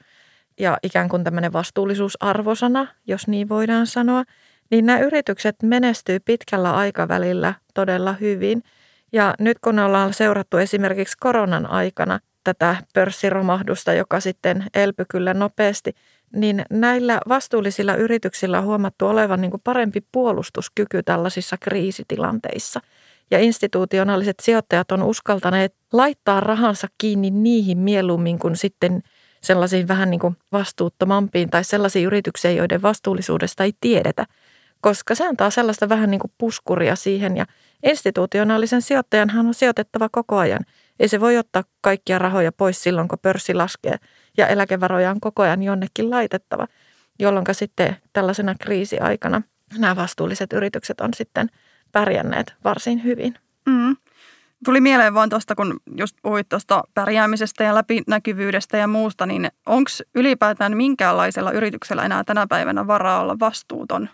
[0.59, 4.23] ja ikään kuin tämmöinen vastuullisuusarvosana, jos niin voidaan sanoa,
[4.71, 8.63] niin nämä yritykset menestyy pitkällä aikavälillä todella hyvin.
[9.11, 15.93] Ja nyt kun ollaan seurattu esimerkiksi koronan aikana tätä pörssiromahdusta, joka sitten elpy kyllä nopeasti,
[16.35, 22.81] niin näillä vastuullisilla yrityksillä on huomattu olevan niin kuin parempi puolustuskyky tällaisissa kriisitilanteissa–
[23.31, 29.01] ja institutionaaliset sijoittajat on uskaltaneet laittaa rahansa kiinni niihin mieluummin kuin sitten
[29.41, 34.25] sellaisiin vähän niin kuin vastuuttomampiin tai sellaisiin yrityksiin, joiden vastuullisuudesta ei tiedetä,
[34.81, 37.45] koska se antaa sellaista vähän niin kuin puskuria siihen ja
[37.83, 40.65] institutionaalisen sijoittajanhan on sijoitettava koko ajan.
[40.99, 43.95] Ei se voi ottaa kaikkia rahoja pois silloin, kun pörssi laskee
[44.37, 46.67] ja eläkevaroja on koko ajan jonnekin laitettava,
[47.19, 49.41] jolloin sitten tällaisena kriisiaikana
[49.77, 51.49] nämä vastuulliset yritykset on sitten–
[51.91, 53.35] pärjänneet varsin hyvin.
[53.65, 53.97] Mm.
[54.65, 59.89] Tuli mieleen vaan tuosta, kun just puhuit tuosta pärjäämisestä ja läpinäkyvyydestä ja muusta, niin onko
[60.15, 64.09] ylipäätään minkäänlaisella yrityksellä enää tänä päivänä varaa olla vastuuton?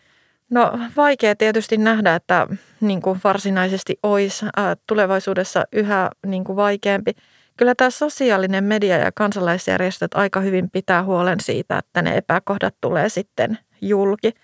[0.50, 2.48] No vaikea tietysti nähdä, että
[2.82, 7.12] niin kuin varsinaisesti olisi äh, tulevaisuudessa yhä niin kuin vaikeampi.
[7.58, 13.10] Kyllä tämä sosiaalinen media ja kansalaisjärjestöt aika hyvin pitää huolen siitä, että ne epäkohdat tulee
[13.10, 14.34] sitten julki–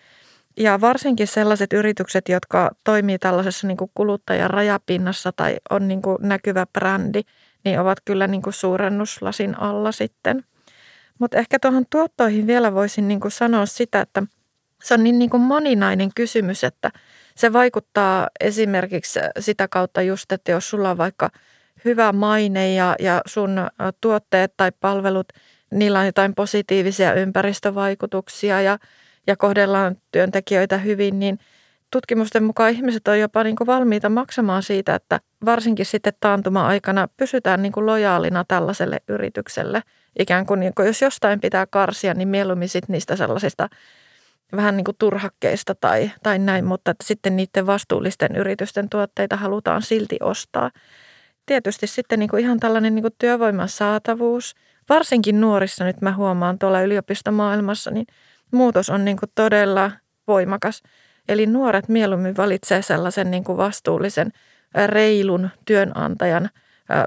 [0.58, 6.17] ja varsinkin sellaiset yritykset, jotka toimii tällaisessa niin kuin kuluttajan rajapinnassa tai on niin kuin
[6.21, 7.21] näkyvä brändi,
[7.65, 10.43] niin ovat kyllä niin kuin suurennuslasin alla sitten.
[11.19, 14.23] Mutta ehkä tuohon tuottoihin vielä voisin niin kuin sanoa sitä, että
[14.84, 16.91] se on niin, niin kuin moninainen kysymys, että
[17.36, 21.30] se vaikuttaa esimerkiksi sitä kautta just, että jos sulla on vaikka
[21.86, 23.58] hyvä maine ja, ja sun
[24.02, 25.28] tuotteet tai palvelut,
[25.72, 28.78] niillä on jotain positiivisia ympäristövaikutuksia ja–
[29.28, 31.39] ja kohdellaan työntekijöitä hyvin, niin
[31.91, 37.62] tutkimusten mukaan ihmiset on jopa niin kuin valmiita maksamaan siitä, että varsinkin sitten taantuma-aikana pysytään
[37.62, 39.82] niin kuin lojaalina tällaiselle yritykselle.
[40.19, 43.69] Ikään kuin, niin kuin jos jostain pitää karsia, niin mieluummin sitten niistä sellaisista
[44.56, 49.82] vähän niin kuin turhakkeista tai, tai näin, mutta että sitten niiden vastuullisten yritysten tuotteita halutaan
[49.82, 50.72] silti ostaa.
[51.45, 54.56] Tietysti sitten niin kuin ihan tällainen niin kuin työvoiman saatavuus,
[54.89, 58.06] varsinkin nuorissa nyt mä huomaan tuolla yliopistomaailmassa, niin–
[58.53, 59.91] muutos on niin kuin todella
[60.27, 60.84] voimakas.
[61.29, 64.32] Eli nuoret mieluummin valitsee sellaisen niin kuin vastuullisen,
[64.86, 66.49] reilun työnantajan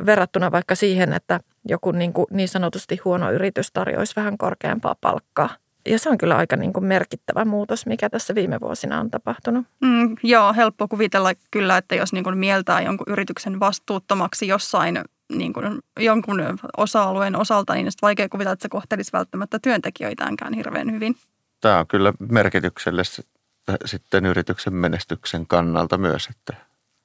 [0.06, 5.48] verrattuna vaikka siihen, että joku niin, kuin niin sanotusti huono yritys tarjoaisi vähän korkeampaa palkkaa.
[5.86, 9.66] Ja se on kyllä aika niin kuin merkittävä muutos, mikä tässä viime vuosina on tapahtunut.
[9.80, 15.00] Mm, joo, helppo kuvitella kyllä, että jos niin kuin mieltää jonkun yrityksen vastuuttomaksi jossain
[15.32, 21.16] niin kuin jonkun osa-alueen osalta, niin vaikea kuvitella, että se kohtelisi välttämättä työntekijöitäänkään hirveän hyvin
[21.60, 23.22] tämä on kyllä merkityksellistä
[23.84, 26.54] sitten yrityksen menestyksen kannalta myös, että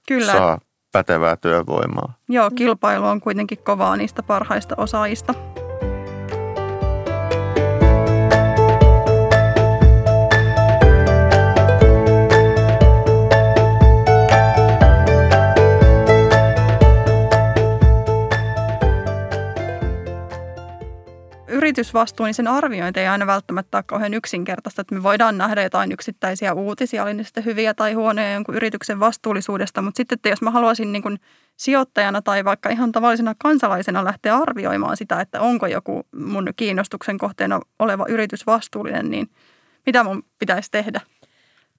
[0.07, 0.31] kyllä.
[0.31, 0.59] saa
[0.91, 2.13] pätevää työvoimaa.
[2.29, 5.33] Joo, kilpailu on kuitenkin kovaa niistä parhaista osaajista.
[21.71, 24.81] Yritysvastuu, niin sen arviointi ei aina välttämättä ole kauhean yksinkertaista.
[24.81, 28.99] Että me voidaan nähdä jotain yksittäisiä uutisia, oli ne sitten hyviä tai huonoja jonkun yrityksen
[28.99, 29.81] vastuullisuudesta.
[29.81, 31.19] Mutta sitten, että jos mä haluaisin niin kuin
[31.57, 37.59] sijoittajana tai vaikka ihan tavallisena kansalaisena lähteä arvioimaan sitä, että onko joku mun kiinnostuksen kohteena
[37.79, 39.29] oleva yritys vastuullinen, niin
[39.85, 41.01] mitä mun pitäisi tehdä?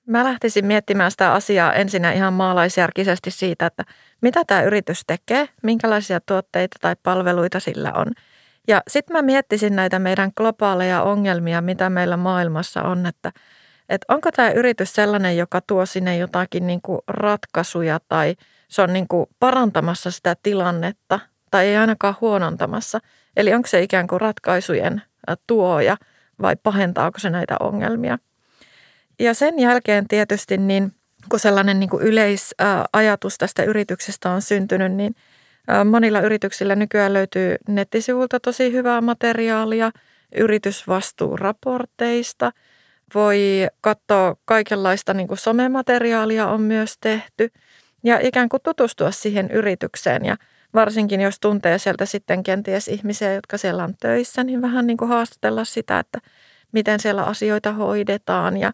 [0.07, 3.85] Mä lähtisin miettimään sitä asiaa ensinnä ihan maalaisjärkisesti siitä, että
[4.20, 8.07] mitä tämä yritys tekee, minkälaisia tuotteita tai palveluita sillä on–
[8.68, 13.33] ja sitten mä miettisin näitä meidän globaaleja ongelmia, mitä meillä maailmassa on, että,
[13.88, 18.37] että onko tämä yritys sellainen, joka tuo sinne jotakin niin kuin ratkaisuja tai
[18.68, 21.20] se on niin kuin parantamassa sitä tilannetta
[21.51, 22.98] tai ei ainakaan huonontamassa.
[23.37, 25.03] Eli onko se ikään kuin ratkaisujen
[25.46, 25.96] tuoja
[26.42, 28.18] vai pahentaako se näitä ongelmia.
[29.18, 30.92] Ja sen jälkeen tietysti niin
[31.29, 35.14] kun sellainen niin kuin yleisajatus tästä yrityksestä on syntynyt, niin–
[35.90, 39.90] Monilla yrityksillä nykyään löytyy nettisivulta tosi hyvää materiaalia,
[40.35, 42.53] yritysvastuuraporteista.
[43.14, 47.53] Voi katsoa kaikenlaista niin kuin somemateriaalia on myös tehty
[48.05, 50.37] ja ikään kuin tutustua siihen yritykseen ja
[50.75, 55.09] varsinkin jos tuntee sieltä sitten kenties ihmisiä, jotka siellä on töissä, niin vähän niin kuin
[55.09, 56.18] haastatella sitä, että
[56.72, 58.72] miten siellä asioita hoidetaan ja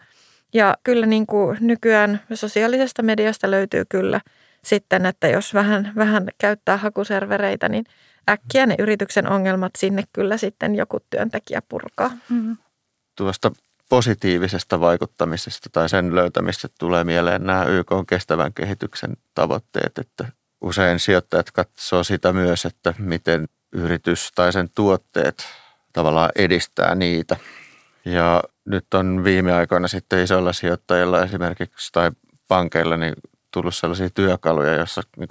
[0.54, 4.20] ja kyllä niin kuin nykyään sosiaalisesta mediasta löytyy kyllä–
[4.64, 7.84] sitten, että jos vähän, vähän käyttää hakuservereitä, niin
[8.28, 12.10] äkkiä ne yrityksen ongelmat sinne kyllä sitten joku työntekijä purkaa.
[12.28, 12.56] Mm-hmm.
[13.16, 13.52] Tuosta
[13.88, 20.24] positiivisesta vaikuttamisesta tai sen löytämistä tulee mieleen nämä YK kestävän kehityksen tavoitteet, että
[20.60, 25.46] usein sijoittajat katsoo sitä myös, että miten yritys tai sen tuotteet
[25.92, 27.36] tavallaan edistää niitä.
[28.04, 32.10] Ja nyt on viime aikoina sitten isoilla sijoittajilla esimerkiksi tai
[32.48, 33.14] pankeilla niin
[33.50, 35.28] tullut sellaisia työkaluja, joissa niin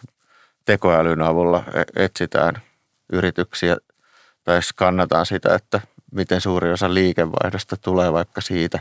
[0.66, 2.62] tekoälyn avulla e- etsitään
[3.14, 3.78] yrityksiä
[4.44, 8.80] tai skannataan sitä, että miten suuri osa liikevaihdosta tulee vaikka siitä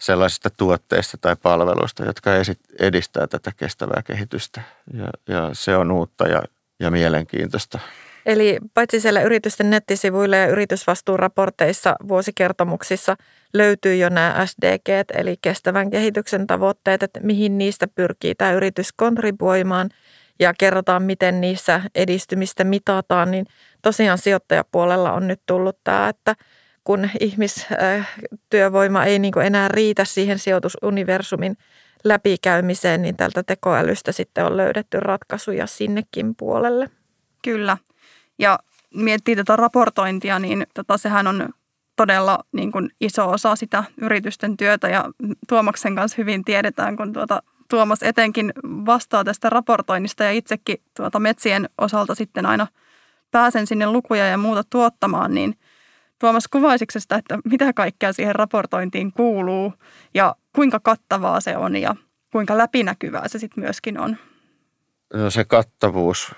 [0.00, 2.30] sellaisista tuotteista tai palveluista, jotka
[2.78, 4.62] edistää tätä kestävää kehitystä.
[4.94, 6.42] Ja, ja se on uutta ja,
[6.80, 7.78] ja mielenkiintoista.
[8.26, 13.16] Eli paitsi siellä yritysten nettisivuilla ja yritysvastuuraporteissa vuosikertomuksissa
[13.54, 19.90] löytyy jo nämä SDG, eli kestävän kehityksen tavoitteet, että mihin niistä pyrkii tämä yritys kontribuoimaan
[20.40, 23.46] ja kerrotaan, miten niissä edistymistä mitataan, niin
[23.82, 26.34] tosiaan sijoittajapuolella on nyt tullut tämä, että
[26.84, 31.56] kun ihmistyövoima ei niin enää riitä siihen sijoitusuniversumin
[32.04, 36.90] läpikäymiseen, niin tältä tekoälystä sitten on löydetty ratkaisuja sinnekin puolelle.
[37.44, 37.76] Kyllä.
[38.38, 38.58] Ja
[38.94, 41.48] miettii tätä raportointia, niin tota, sehän on
[41.96, 45.04] todella niin kuin iso osa sitä yritysten työtä ja
[45.48, 51.68] Tuomaksen kanssa hyvin tiedetään, kun tuota, Tuomas etenkin vastaa tästä raportoinnista ja itsekin tuota metsien
[51.78, 52.66] osalta sitten aina
[53.30, 55.58] pääsen sinne lukuja ja muuta tuottamaan, niin
[56.18, 59.72] Tuomas kuvaisitko sitä, että mitä kaikkea siihen raportointiin kuuluu
[60.14, 61.96] ja kuinka kattavaa se on ja
[62.32, 64.16] kuinka läpinäkyvää se sitten myöskin on?
[65.14, 66.34] No se kattavuus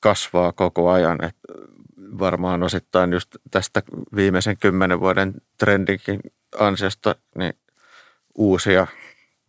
[0.00, 1.24] kasvaa koko ajan.
[1.24, 1.36] Et
[2.18, 3.82] varmaan osittain just tästä
[4.16, 6.20] viimeisen kymmenen vuoden trendinkin
[6.58, 7.54] ansiosta niin
[8.34, 8.86] uusia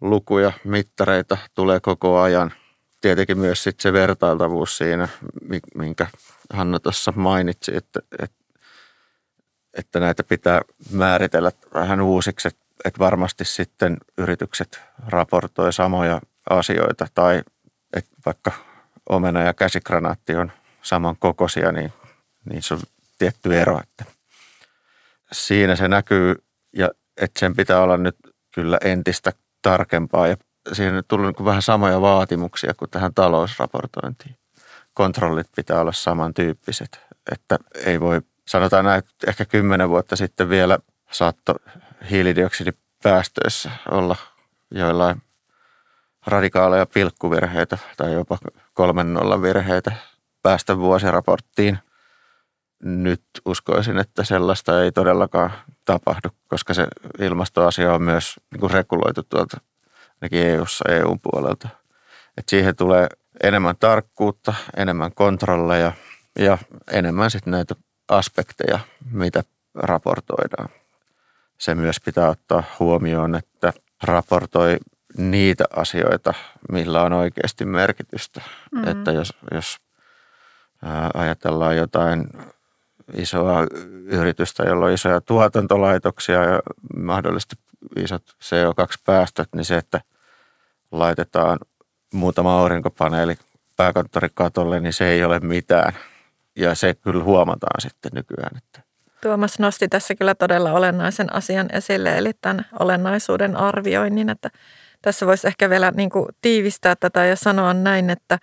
[0.01, 2.53] lukuja, mittareita tulee koko ajan.
[3.01, 5.07] Tietenkin myös sit se vertailtavuus siinä,
[5.75, 6.07] minkä
[6.53, 8.38] Hanna tuossa mainitsi, että, että,
[9.73, 17.41] että näitä pitää määritellä vähän uusiksi, että, että varmasti sitten yritykset raportoi samoja asioita tai
[17.93, 18.51] että vaikka
[19.10, 21.93] omena ja käsikranaatti on saman kokoisia, niin,
[22.50, 22.80] niin se on
[23.17, 23.80] tietty ero.
[23.84, 24.06] Että
[25.32, 26.36] siinä se näkyy
[26.76, 28.15] ja että sen pitää olla nyt
[28.54, 30.38] kyllä entistä tarkempaa ja
[30.74, 34.36] siihen on tullut niin vähän samoja vaatimuksia kuin tähän talousraportointiin.
[34.93, 37.00] Kontrollit pitää olla samantyyppiset,
[37.32, 40.80] että ei voi, sanotaan näin, että ehkä kymmenen vuotta sitten vielä
[41.12, 41.56] saatto
[42.10, 44.15] hiilidioksidipäästöissä olla
[44.72, 45.22] joillain
[46.27, 48.38] radikaaleja pilkkuvirheitä tai jopa
[48.73, 49.91] kolmen nollan virheitä
[50.43, 51.79] päästä vuosiraporttiin.
[52.84, 55.51] Nyt uskoisin, että sellaista ei todellakaan
[55.86, 56.88] tapahdu, koska se
[57.19, 59.58] ilmastoasia on myös niin kuin reguloitu tuolta
[60.21, 61.69] ainakin EU-ssa EUn puolelta.
[62.38, 63.08] Et siihen tulee
[63.43, 65.91] enemmän tarkkuutta, enemmän kontrolleja
[66.39, 66.58] ja
[66.91, 67.75] enemmän sitten näitä
[68.08, 68.79] aspekteja,
[69.12, 69.43] mitä
[69.75, 70.69] raportoidaan.
[71.58, 74.77] Se myös pitää ottaa huomioon, että raportoi
[75.17, 76.34] niitä asioita,
[76.72, 78.41] millä on oikeasti merkitystä.
[78.72, 78.91] Mm-hmm.
[78.91, 79.78] Että jos, jos
[81.13, 82.28] ajatellaan jotain
[83.13, 83.67] isoa
[84.06, 86.60] yritystä, jolla on isoja tuotantolaitoksia ja
[86.95, 87.56] mahdollisesti
[87.95, 90.02] isot CO2-päästöt, niin se, että
[90.91, 91.60] laitetaan
[92.13, 93.38] muutama aurinkopaneeli
[93.78, 95.93] pääkonttorikatolle, niin se ei ole mitään.
[96.56, 98.58] Ja se kyllä huomataan sitten nykyään.
[98.58, 98.82] Että.
[99.22, 104.50] Tuomas nosti tässä kyllä todella olennaisen asian esille, eli tämän olennaisuuden arvioinnin, että
[105.01, 108.38] tässä voisi ehkä vielä niin kuin tiivistää tätä ja sanoa näin, että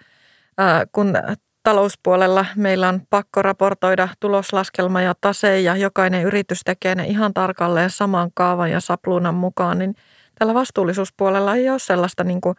[0.93, 1.15] kun
[1.63, 7.91] talouspuolella meillä on pakko raportoida tuloslaskelma ja tase ja jokainen yritys tekee ne ihan tarkalleen
[7.91, 9.95] saman kaavan ja sapluunan mukaan, niin
[10.39, 12.57] tällä vastuullisuuspuolella ei ole sellaista niin kuin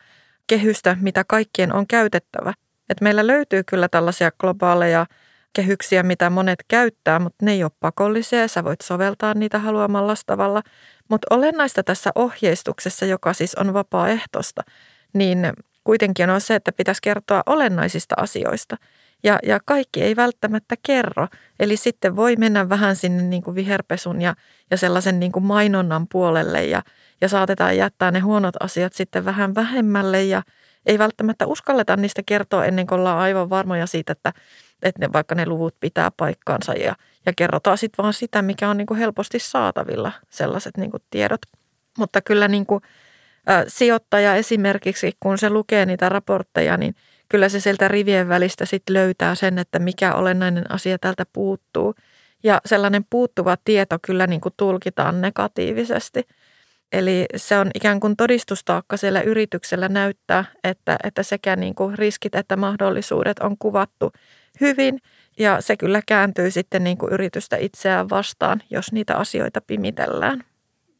[0.47, 2.53] kehystä, mitä kaikkien on käytettävä.
[2.89, 5.05] Et meillä löytyy kyllä tällaisia globaaleja
[5.53, 8.47] kehyksiä, mitä monet käyttää, mutta ne ei ole pakollisia.
[8.47, 10.61] Sä voit soveltaa niitä haluamalla tavalla.
[11.09, 14.61] Mutta olennaista tässä ohjeistuksessa, joka siis on vapaaehtoista,
[15.13, 18.77] niin kuitenkin on se, että pitäisi kertoa olennaisista asioista.
[19.23, 21.27] Ja, ja kaikki ei välttämättä kerro.
[21.59, 24.35] Eli sitten voi mennä vähän sinne niin kuin viherpesun ja,
[24.71, 26.81] ja sellaisen niin kuin mainonnan puolelle ja,
[27.21, 30.41] ja saatetaan jättää ne huonot asiat sitten vähän vähemmälle ja
[30.85, 34.33] ei välttämättä uskalleta niistä kertoa ennen kuin ollaan aivan varmoja siitä, että,
[34.83, 38.77] että ne, vaikka ne luvut pitää paikkaansa ja, ja kerrotaan sitten vaan sitä, mikä on
[38.77, 41.41] niin kuin helposti saatavilla, sellaiset niin kuin tiedot.
[41.97, 42.81] Mutta kyllä niin kuin,
[43.49, 46.95] ä, sijoittaja esimerkiksi, kun se lukee niitä raportteja, niin
[47.29, 51.95] kyllä se sieltä rivien välistä sitten löytää sen, että mikä olennainen asia tältä puuttuu.
[52.43, 56.27] Ja sellainen puuttuva tieto kyllä niin kuin tulkitaan negatiivisesti.
[56.91, 62.35] Eli se on ikään kuin todistustaakka siellä yrityksellä näyttää, että, että sekä niin kuin riskit
[62.35, 64.11] että mahdollisuudet on kuvattu
[64.61, 64.99] hyvin.
[65.39, 70.43] Ja se kyllä kääntyy sitten niin kuin yritystä itseään vastaan, jos niitä asioita pimitellään.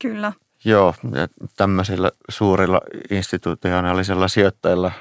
[0.01, 0.33] Kyllä.
[0.65, 4.91] Joo, ja tämmöisillä suurilla institutionaalisilla sijoittajilla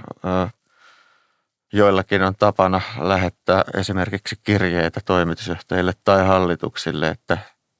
[1.72, 7.38] joillakin on tapana lähettää esimerkiksi kirjeitä toimitusjohtajille tai hallituksille, että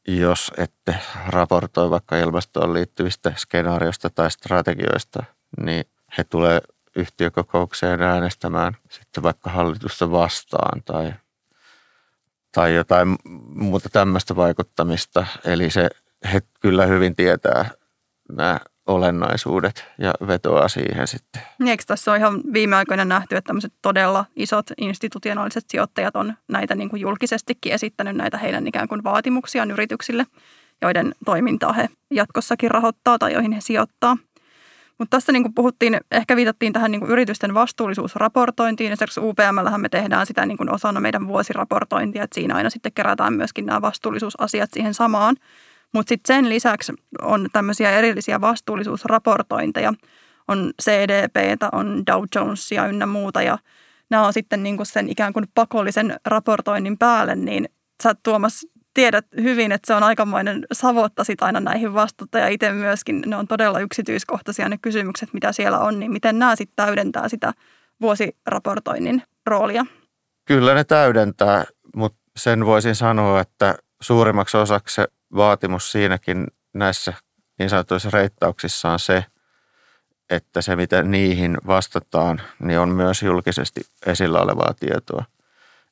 [0.08, 5.24] jos ette raportoi vaikka ilmastoon liittyvistä skenaarioista tai strategioista,
[5.60, 5.84] niin
[6.18, 6.60] he tulee
[6.96, 11.12] yhtiökokoukseen äänestämään sitten vaikka hallitusta vastaan tai,
[12.52, 13.16] tai jotain
[13.54, 15.26] muuta tämmöistä vaikuttamista.
[15.44, 15.88] Eli se,
[16.32, 17.70] he kyllä hyvin tietää
[18.32, 21.42] nämä olennaisuudet ja vetoaa siihen sitten.
[21.58, 26.34] Niin, eikö tässä ole ihan viime aikoina nähty, että tämmöiset todella isot institutionaaliset sijoittajat on
[26.48, 30.26] näitä niin kuin julkisestikin esittänyt näitä heidän ikään kuin vaatimuksiaan yrityksille,
[30.82, 34.16] joiden toimintaa he jatkossakin rahoittaa tai joihin he sijoittaa.
[34.98, 38.92] Mutta tässä niin kuin puhuttiin, ehkä viitattiin tähän niin kuin yritysten vastuullisuusraportointiin.
[38.92, 43.34] Esimerkiksi UPMllähän me tehdään sitä niin kuin osana meidän vuosiraportointia, että siinä aina sitten kerätään
[43.34, 45.36] myöskin nämä vastuullisuusasiat siihen samaan.
[45.92, 49.92] Mutta sitten sen lisäksi on tämmöisiä erillisiä vastuullisuusraportointeja.
[50.48, 51.36] On CDP,
[51.72, 53.58] on Dow Jonesia ynnä muuta ja
[54.10, 57.68] nämä on sitten niin kuin sen ikään kuin pakollisen raportoinnin päälle, niin
[58.02, 62.72] sä Tuomas tiedät hyvin, että se on aikamoinen savotta sit aina näihin vastata ja itse
[62.72, 67.28] myöskin ne on todella yksityiskohtaisia ne kysymykset, mitä siellä on, niin miten nämä sitten täydentää
[67.28, 67.52] sitä
[68.00, 69.86] vuosiraportoinnin roolia?
[70.44, 71.64] Kyllä ne täydentää,
[71.96, 77.12] mutta sen voisin sanoa, että suurimmaksi osaksi se vaatimus siinäkin näissä
[77.58, 79.24] niin sanotuissa reittauksissa on se,
[80.30, 85.24] että se miten niihin vastataan, niin on myös julkisesti esillä olevaa tietoa.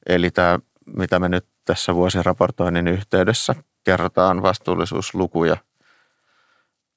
[0.06, 5.56] Eli tämä, mitä me nyt tässä vuosiraportoinnin yhteydessä kerrotaan vastuullisuuslukuja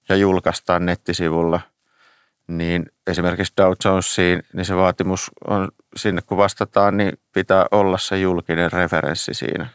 [0.09, 1.59] ja julkaistaan nettisivulla,
[2.47, 8.19] niin esimerkiksi Dow Jonesiin, niin se vaatimus on sinne kun vastataan, niin pitää olla se
[8.19, 9.67] julkinen referenssi siinä.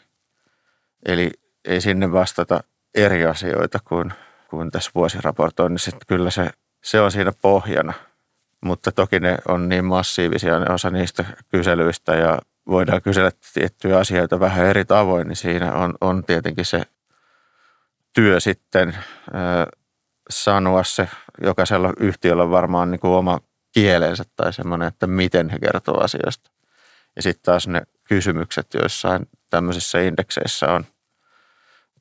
[1.07, 1.31] Eli
[1.65, 2.61] ei sinne vastata
[2.95, 4.13] eri asioita kuin,
[4.51, 5.91] kuin tässä vuosiraportoinnissa.
[6.07, 6.51] Kyllä se,
[6.85, 7.93] se on siinä pohjana,
[8.63, 14.41] mutta toki ne on niin massiivisia ne osa niistä kyselyistä ja voidaan kysellä tiettyjä asioita
[14.41, 16.83] vähän eri tavoin, niin siinä on, on tietenkin se
[18.15, 18.97] työ sitten
[19.33, 19.67] ää,
[20.31, 21.09] sanoa se,
[21.43, 23.41] jokaisella yhtiöllä varmaan niin kuin oma
[23.73, 26.51] kielensä tai semmoinen, että miten he kertoo asioista.
[27.17, 30.85] Ja sitten taas ne kysymykset joissain tämmöisissä indekseissä on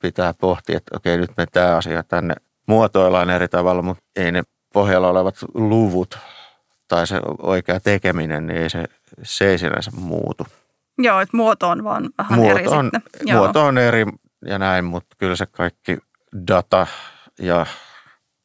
[0.01, 2.35] pitää pohtia, että okei, nyt me tämä asia tänne
[2.67, 4.43] muotoillaan eri tavalla, mutta ei ne
[4.73, 6.17] pohjalla olevat luvut
[6.91, 8.85] tai se oikea tekeminen, niin ei se,
[9.23, 10.47] se ei sinänsä muutu.
[10.97, 13.01] Joo, että muoto on vaan vähän muoto eri on, sitten.
[13.25, 13.37] Joo.
[13.37, 14.05] Muoto on eri
[14.45, 15.97] ja näin, mutta kyllä se kaikki
[16.47, 16.87] data
[17.39, 17.65] ja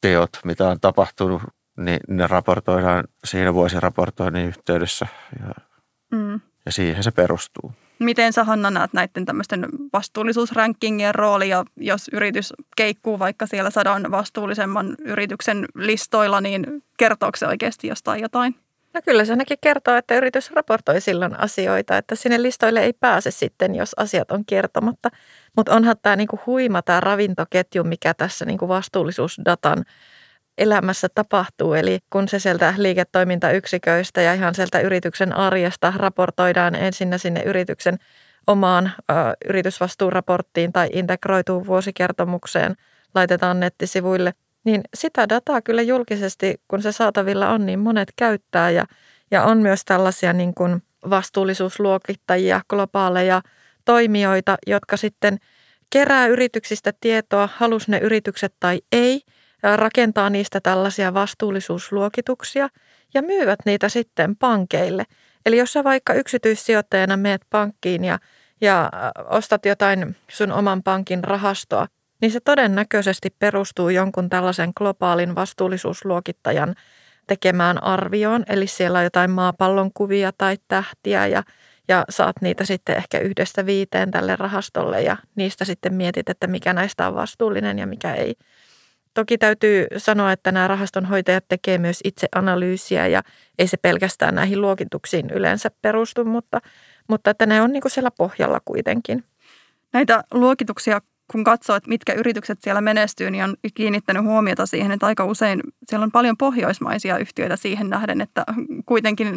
[0.01, 1.41] teot, mitä on tapahtunut,
[1.77, 5.07] niin ne raportoidaan siinä vuosiraportoinnin yhteydessä
[5.39, 5.53] ja,
[6.11, 6.41] mm.
[6.65, 7.73] ja siihen se perustuu.
[7.99, 14.95] Miten sä Hanna näet näiden tämmöisten vastuullisuusrankingien roolia, jos yritys keikkuu vaikka siellä sadan vastuullisemman
[14.99, 18.55] yrityksen listoilla, niin kertooko se oikeasti jostain jotain?
[18.93, 23.31] No kyllä se ainakin kertoo, että yritys raportoi silloin asioita, että sinne listoille ei pääse
[23.31, 25.09] sitten, jos asiat on kertomatta.
[25.55, 29.85] Mutta onhan tämä niinku huima tämä ravintoketju, mikä tässä niinku vastuullisuusdatan
[30.57, 31.73] elämässä tapahtuu.
[31.73, 37.97] Eli kun se sieltä liiketoimintayksiköistä ja ihan sieltä yrityksen arjesta raportoidaan ensinnä sinne yrityksen
[38.47, 39.13] omaan ö,
[39.49, 42.75] yritysvastuuraporttiin tai integroituu vuosikertomukseen,
[43.15, 48.85] laitetaan nettisivuille, niin sitä dataa kyllä julkisesti, kun se saatavilla on, niin monet käyttää ja,
[49.31, 53.41] ja on myös tällaisia niin kuin vastuullisuusluokittajia, globaaleja
[53.85, 55.37] toimijoita, jotka sitten
[55.89, 59.21] kerää yrityksistä tietoa, halus ne yritykset tai ei–
[59.63, 62.69] rakentaa niistä tällaisia vastuullisuusluokituksia
[63.13, 65.03] ja myyvät niitä sitten pankeille.
[65.45, 68.19] Eli jos sä vaikka yksityissijoittajana meet pankkiin ja,
[68.61, 68.89] ja
[69.29, 71.87] ostat jotain sun oman pankin rahastoa,
[72.21, 76.75] niin se todennäköisesti perustuu jonkun tällaisen globaalin vastuullisuusluokittajan
[77.27, 78.43] tekemään arvioon.
[78.49, 81.43] Eli siellä on jotain maapallon kuvia tai tähtiä ja,
[81.87, 86.73] ja saat niitä sitten ehkä yhdestä viiteen tälle rahastolle ja niistä sitten mietit, että mikä
[86.73, 88.35] näistä on vastuullinen ja mikä ei.
[89.17, 93.23] Toki täytyy sanoa, että nämä rahastonhoitajat tekee myös itse analyysiä ja
[93.59, 96.61] ei se pelkästään näihin luokituksiin yleensä perustu, mutta,
[97.09, 99.23] mutta että ne on niin kuin siellä pohjalla kuitenkin.
[99.93, 101.01] Näitä luokituksia,
[101.31, 105.61] kun katsoo, että mitkä yritykset siellä menestyy, niin on kiinnittänyt huomiota siihen, että aika usein
[105.87, 108.45] siellä on paljon pohjoismaisia yhtiöitä siihen nähden, että
[108.85, 109.27] kuitenkin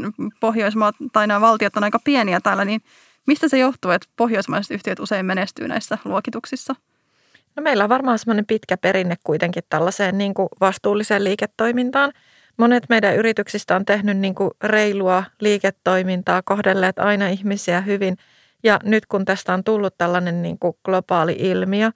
[0.40, 2.80] Pohjoismaat tai nämä valtiot on aika pieniä täällä, niin
[3.26, 6.74] mistä se johtuu, että pohjoismaiset yhtiöt usein menestyy näissä luokituksissa?
[7.60, 12.12] No meillä on varmaan semmoinen pitkä perinne kuitenkin tällaiseen niin kuin vastuulliseen liiketoimintaan.
[12.56, 18.16] Monet meidän yrityksistä on tehnyt niin kuin reilua liiketoimintaa, kohdelleet aina ihmisiä hyvin.
[18.62, 21.90] Ja nyt kun tästä on tullut tällainen niin kuin globaali ilmiö,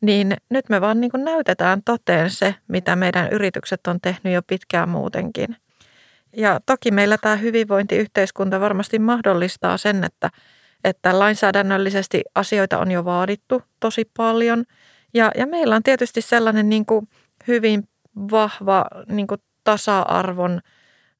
[0.00, 4.42] niin nyt me vaan niin kuin näytetään toteen se, mitä meidän yritykset on tehnyt jo
[4.46, 5.56] pitkään muutenkin.
[6.36, 10.30] Ja toki meillä tämä hyvinvointiyhteiskunta varmasti mahdollistaa sen, että,
[10.84, 14.64] että lainsäädännöllisesti asioita on jo vaadittu tosi paljon.
[15.14, 17.08] Ja, ja meillä on tietysti sellainen niin kuin
[17.48, 20.60] hyvin vahva niin kuin tasa-arvon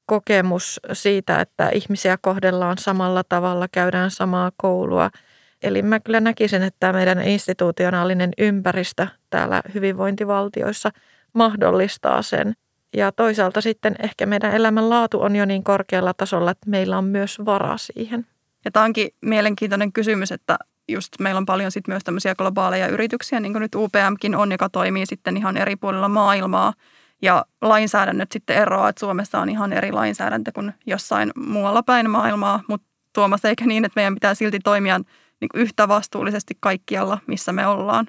[0.05, 5.09] kokemus siitä, että ihmisiä kohdellaan samalla tavalla, käydään samaa koulua.
[5.63, 10.89] Eli mä kyllä näkisin, että tämä meidän institutionaalinen ympäristö täällä hyvinvointivaltioissa
[11.33, 12.53] mahdollistaa sen.
[12.95, 17.39] Ja toisaalta sitten ehkä meidän elämänlaatu on jo niin korkealla tasolla, että meillä on myös
[17.45, 18.25] vara siihen.
[18.65, 20.57] Ja tämä onkin mielenkiintoinen kysymys, että
[20.91, 24.69] just meillä on paljon sitten myös tämmöisiä globaaleja yrityksiä, niin kuin nyt UPMkin on, joka
[24.69, 26.73] toimii sitten ihan eri puolilla maailmaa.
[27.21, 32.63] Ja lainsäädännöt sitten eroaa, että Suomessa on ihan eri lainsäädäntö kuin jossain muualla päin maailmaa,
[32.67, 34.99] mutta Tuomas, eikä niin, että meidän pitää silti toimia
[35.41, 38.07] niin yhtä vastuullisesti kaikkialla, missä me ollaan?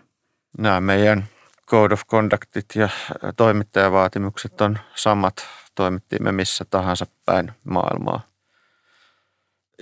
[0.58, 1.24] Nämä meidän
[1.70, 2.88] Code of Conductit ja
[3.36, 8.20] toimittajavaatimukset on samat, toimittiin me missä tahansa päin maailmaa.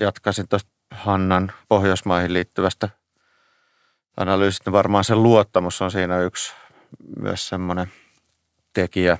[0.01, 2.88] Jatkaisin tuosta Hannan Pohjoismaihin liittyvästä
[4.16, 4.72] analyysistä.
[4.72, 6.55] Varmaan se luottamus on siinä yksi
[7.20, 7.93] myös semmoinen
[8.72, 9.18] tekijä,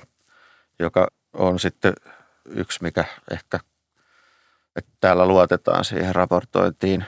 [0.79, 1.93] joka on sitten
[2.45, 3.59] yksi, mikä ehkä
[4.75, 7.05] että täällä luotetaan siihen raportointiin.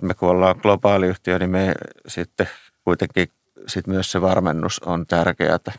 [0.00, 1.74] Me kun ollaan globaali yhtiö, niin me
[2.06, 2.48] sitten
[2.84, 3.28] kuitenkin
[3.66, 5.72] sit myös se varmennus on tärkeää, että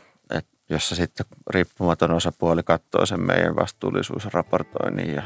[0.70, 5.22] jossa sitten riippumaton osapuoli katsoo sen meidän vastuullisuusraportoinnin ja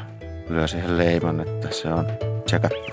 [0.49, 2.91] lyö siihen leiman, että se on tsekattu.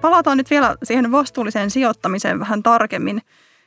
[0.00, 3.22] palataan nyt vielä siihen vastuulliseen sijoittamiseen vähän tarkemmin.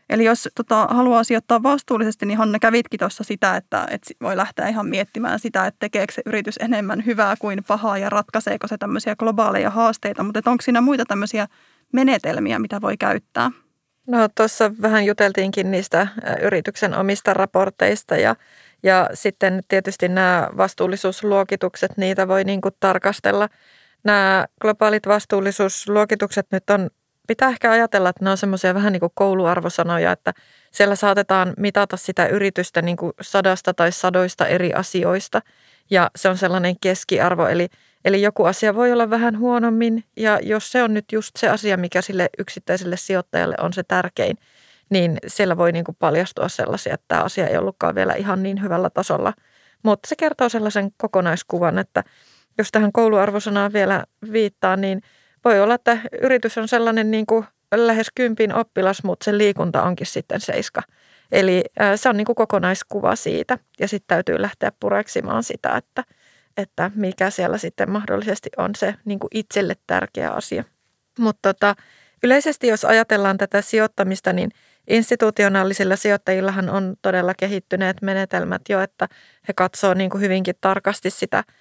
[0.09, 4.67] Eli jos tota, haluaa sijoittaa vastuullisesti, niin Hanna kävitkin tuossa sitä, että, että voi lähteä
[4.67, 9.15] ihan miettimään sitä, että tekeekö se yritys enemmän hyvää kuin pahaa ja ratkaiseeko se tämmöisiä
[9.15, 10.23] globaaleja haasteita.
[10.23, 11.47] Mutta onko siinä muita tämmöisiä
[11.93, 13.51] menetelmiä, mitä voi käyttää?
[14.07, 16.07] No tuossa vähän juteltiinkin niistä
[16.41, 18.35] yrityksen omista raporteista ja,
[18.83, 23.49] ja sitten tietysti nämä vastuullisuusluokitukset, niitä voi niin kuin tarkastella–
[24.05, 26.89] nämä globaalit vastuullisuusluokitukset nyt on,
[27.27, 30.33] pitää ehkä ajatella, että ne on semmoisia vähän niin kuin kouluarvosanoja, että
[30.71, 35.41] siellä saatetaan mitata sitä yritystä niin kuin sadasta tai sadoista eri asioista
[35.89, 37.67] ja se on sellainen keskiarvo, eli,
[38.05, 41.77] eli joku asia voi olla vähän huonommin ja jos se on nyt just se asia,
[41.77, 44.37] mikä sille yksittäiselle sijoittajalle on se tärkein,
[44.89, 48.61] niin siellä voi niin kuin paljastua sellaisia, että tämä asia ei ollutkaan vielä ihan niin
[48.61, 49.33] hyvällä tasolla.
[49.83, 52.03] Mutta se kertoo sellaisen kokonaiskuvan, että
[52.57, 55.01] jos tähän kouluarvosanaan vielä viittaa, niin
[55.45, 60.07] voi olla, että yritys on sellainen niin kuin lähes kympin oppilas, mutta se liikunta onkin
[60.07, 60.81] sitten seiska.
[61.31, 61.63] Eli
[61.95, 66.03] se on niin kuin kokonaiskuva siitä ja sitten täytyy lähteä pureksimaan sitä, että,
[66.57, 70.63] että mikä siellä sitten mahdollisesti on se niin kuin itselle tärkeä asia.
[71.19, 71.75] Mutta tota,
[72.23, 74.49] yleisesti jos ajatellaan tätä sijoittamista, niin
[74.87, 79.07] institutionaalisilla sijoittajillahan on todella kehittyneet menetelmät jo, että
[79.47, 81.43] he katsoo niin kuin hyvinkin tarkasti sitä–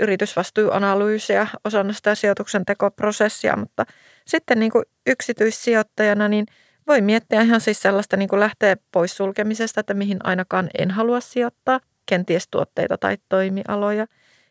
[0.00, 3.84] yritysvastuuanalyysiä osana sitä sijoituksen tekoprosessia, mutta
[4.26, 6.46] sitten niin kuin yksityissijoittajana niin
[6.86, 11.20] voi miettiä ihan siis sellaista niin kuin lähteä pois sulkemisesta, että mihin ainakaan en halua
[11.20, 14.06] sijoittaa, kenties tuotteita tai toimialoja.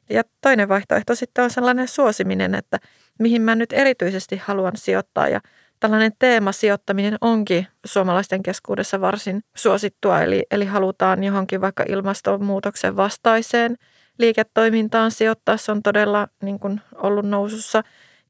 [0.09, 2.79] Ja toinen vaihtoehto sitten on sellainen suosiminen, että
[3.19, 5.41] mihin mä nyt erityisesti haluan sijoittaa ja
[5.79, 13.75] tällainen teemasijoittaminen onkin suomalaisten keskuudessa varsin suosittua, eli, eli halutaan johonkin vaikka ilmastonmuutoksen vastaiseen–
[14.17, 15.57] liiketoimintaan sijoittaa.
[15.57, 17.83] Se on todella niin kuin ollut nousussa.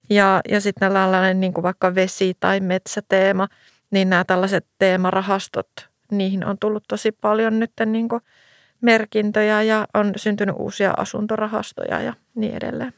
[0.09, 3.47] Ja, ja sitten tällainen niin kuin vaikka vesi- tai metsäteema,
[3.91, 5.67] niin nämä tällaiset teemarahastot,
[6.11, 8.21] niihin on tullut tosi paljon nyt niin kuin
[8.81, 12.93] merkintöjä ja on syntynyt uusia asuntorahastoja ja niin edelleen.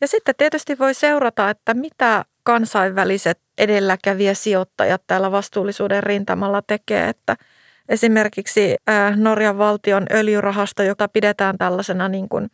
[0.00, 7.36] Ja sitten tietysti voi seurata, että mitä kansainväliset edelläkävijäsijoittajat täällä vastuullisuuden rintamalla tekee, että–
[7.88, 8.76] Esimerkiksi
[9.16, 12.50] Norjan valtion öljyrahasto, jota pidetään tällaisena niin kuin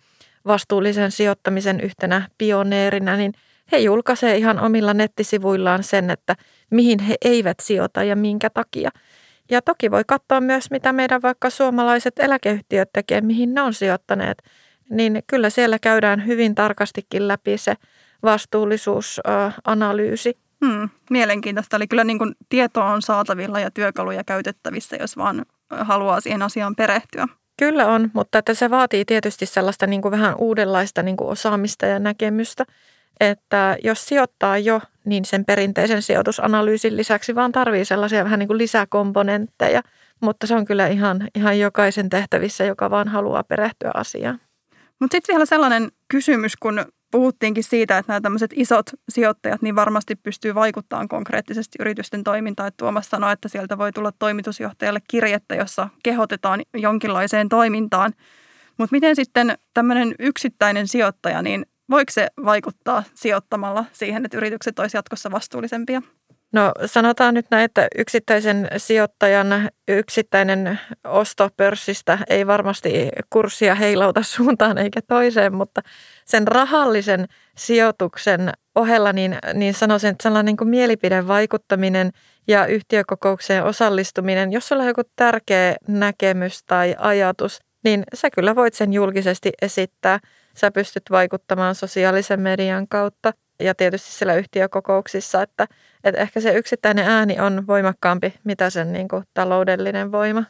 [0.47, 3.33] vastuullisen sijoittamisen yhtenä pioneerina, niin
[3.73, 6.37] he julkaisee ihan omilla nettisivuillaan sen, että
[6.71, 8.91] mihin he eivät sijoita ja minkä takia.
[9.51, 14.43] Ja toki voi katsoa myös, mitä meidän vaikka suomalaiset eläkeyhtiöt tekee, mihin ne on sijoittaneet.
[14.91, 17.75] Niin kyllä siellä käydään hyvin tarkastikin läpi se
[18.23, 20.39] vastuullisuusanalyysi.
[20.65, 21.77] Hmm, mielenkiintoista.
[21.77, 26.77] Eli kyllä niin kuin tietoa on saatavilla ja työkaluja käytettävissä, jos vaan haluaa siihen asiaan
[26.77, 27.27] perehtyä.
[27.59, 31.87] Kyllä on, mutta että se vaatii tietysti sellaista niin kuin vähän uudenlaista niin kuin osaamista
[31.87, 32.65] ja näkemystä.
[33.21, 38.59] Että jos sijoittaa jo, niin sen perinteisen sijoitusanalyysin lisäksi vaan tarvii sellaisia vähän niin kuin
[38.59, 39.83] lisäkomponentteja.
[40.21, 44.41] Mutta se on kyllä ihan, ihan jokaisen tehtävissä, joka vaan haluaa perehtyä asiaan.
[45.01, 46.85] Mutta sitten vielä sellainen kysymys, kun
[47.15, 52.67] puhuttiinkin siitä, että nämä tämmöiset isot sijoittajat niin varmasti pystyy vaikuttamaan konkreettisesti yritysten toimintaan.
[52.67, 58.13] Että Tuomas sanoi, että sieltä voi tulla toimitusjohtajalle kirjettä, jossa kehotetaan jonkinlaiseen toimintaan.
[58.79, 64.99] Mutta miten sitten tämmöinen yksittäinen sijoittaja, niin voiko se vaikuttaa sijoittamalla siihen, että yritykset olisivat
[64.99, 66.03] jatkossa vastuullisempia?
[66.55, 74.79] No sanotaan nyt näin, että yksittäisen sijoittajan yksittäinen osto pörssistä ei varmasti kurssia heilauta suuntaan
[74.79, 75.81] eikä toiseen, mutta
[76.25, 77.27] sen rahallisen
[77.57, 82.11] sijoituksen ohella niin, niin sanoisin, että sellainen niin kuin mielipidevaikuttaminen
[82.49, 88.75] ja yhtiökokoukseen osallistuminen, jos sulla on joku tärkeä näkemys tai ajatus, niin sä kyllä voit
[88.75, 90.19] sen julkisesti esittää.
[90.57, 93.33] Sä pystyt vaikuttamaan sosiaalisen median kautta
[93.65, 95.67] ja tietysti siellä yhtiökokouksissa, että,
[96.05, 100.45] että ehkä se yksittäinen ääni on voimakkaampi, mitä sen niin kuin, taloudellinen voima.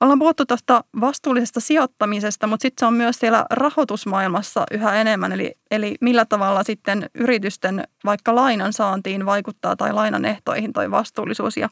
[0.00, 5.32] Ollaan puhuttu tuosta vastuullisesta sijoittamisesta, mutta sitten se on myös siellä rahoitusmaailmassa yhä enemmän.
[5.32, 11.56] Eli, eli millä tavalla sitten yritysten vaikka lainan saantiin vaikuttaa tai lainan ehtoihin toi vastuullisuus.
[11.56, 11.68] Ja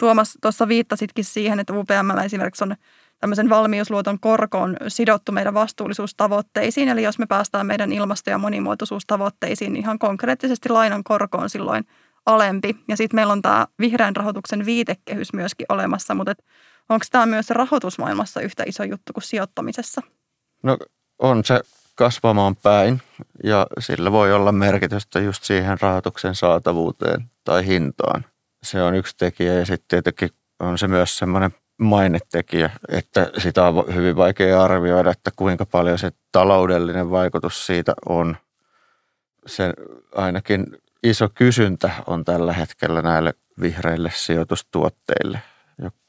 [0.00, 2.76] Tuomas tuossa viittasitkin siihen, että UPM esimerkiksi on
[3.20, 6.88] tämmöisen valmiusluoton korkoon sidottu meidän vastuullisuustavoitteisiin.
[6.88, 11.86] Eli jos me päästään meidän ilmasto- ja monimuotoisuustavoitteisiin, niin ihan konkreettisesti lainan korko on silloin
[12.26, 12.76] alempi.
[12.88, 16.34] Ja sitten meillä on tämä vihreän rahoituksen viitekehys myöskin olemassa, mutta
[16.88, 20.00] onko tämä myös rahoitusmaailmassa yhtä iso juttu kuin sijoittamisessa?
[20.62, 20.78] No
[21.18, 21.60] on se
[21.94, 23.02] kasvamaan päin
[23.44, 28.24] ja sillä voi olla merkitystä just siihen rahoituksen saatavuuteen tai hintaan.
[28.62, 31.50] Se on yksi tekijä ja sitten tietenkin on se myös semmoinen
[31.80, 38.36] mainetekijä, että sitä on hyvin vaikea arvioida, että kuinka paljon se taloudellinen vaikutus siitä on.
[39.46, 39.72] Se
[40.14, 40.66] ainakin
[41.02, 45.42] iso kysyntä on tällä hetkellä näille vihreille sijoitustuotteille.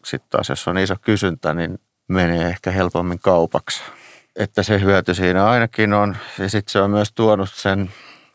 [0.06, 3.82] Sitten taas jos on iso kysyntä, niin menee ehkä helpommin kaupaksi.
[4.36, 6.18] Että se hyöty siinä ainakin on.
[6.40, 7.92] Ja sitten se on myös tuonut sen,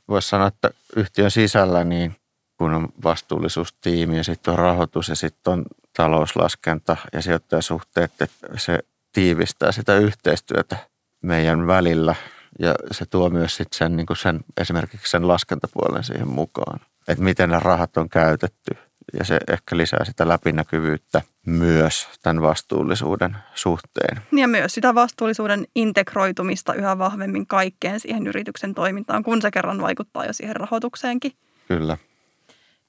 [0.09, 2.17] voisi sanoa, että yhtiön sisällä niin
[2.59, 5.65] kun on vastuullisuustiimi ja sitten on rahoitus ja sitten on
[5.97, 8.79] talouslaskenta ja sijoittajasuhteet, että se
[9.13, 10.77] tiivistää sitä yhteistyötä
[11.23, 12.15] meidän välillä
[12.59, 17.51] ja se tuo myös sit sen, niin sen, esimerkiksi sen laskentapuolen siihen mukaan, että miten
[17.51, 18.77] ne rahat on käytetty
[19.19, 24.23] ja se ehkä lisää sitä läpinäkyvyyttä myös tämän vastuullisuuden suhteen.
[24.33, 30.25] Ja myös sitä vastuullisuuden integroitumista yhä vahvemmin kaikkeen siihen yrityksen toimintaan, kun se kerran vaikuttaa
[30.25, 31.33] jo siihen rahoitukseenkin.
[31.69, 31.99] Kyllä.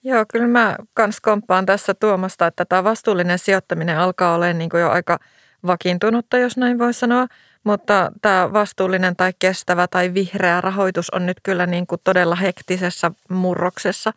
[0.07, 4.89] Joo, kyllä mä kans komppaan tässä Tuomasta, että tämä vastuullinen sijoittaminen alkaa olemaan niin jo
[4.89, 5.19] aika
[5.65, 7.27] vakiintunutta, jos näin voi sanoa.
[7.63, 13.11] Mutta tämä vastuullinen tai kestävä tai vihreä rahoitus on nyt kyllä niin kuin todella hektisessä
[13.29, 14.13] murroksessa.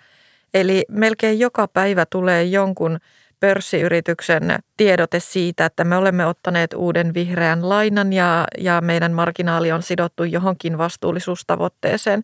[0.54, 2.98] Eli melkein joka päivä tulee jonkun
[3.40, 9.82] pörssiyrityksen tiedote siitä, että me olemme ottaneet uuden vihreän lainan ja, ja meidän marginaali on
[9.82, 12.22] sidottu johonkin vastuullisuustavoitteeseen.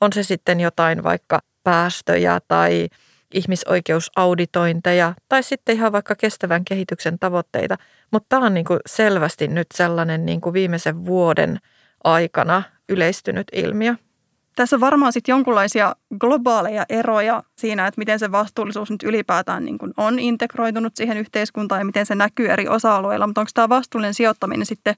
[0.00, 2.88] On se sitten jotain vaikka päästöjä tai
[3.34, 7.76] ihmisoikeusauditointeja tai sitten ihan vaikka kestävän kehityksen tavoitteita.
[8.10, 11.58] Mutta tämä on niin kuin selvästi nyt sellainen niin kuin viimeisen vuoden
[12.04, 13.94] aikana yleistynyt ilmiö.
[14.56, 19.78] Tässä on varmaan sitten jonkinlaisia globaaleja eroja siinä, että miten se vastuullisuus nyt ylipäätään niin
[19.78, 23.26] kuin on integroitunut siihen yhteiskuntaan ja miten se näkyy eri osa-alueilla.
[23.26, 24.94] Mutta onko tämä vastuullinen sijoittaminen sitten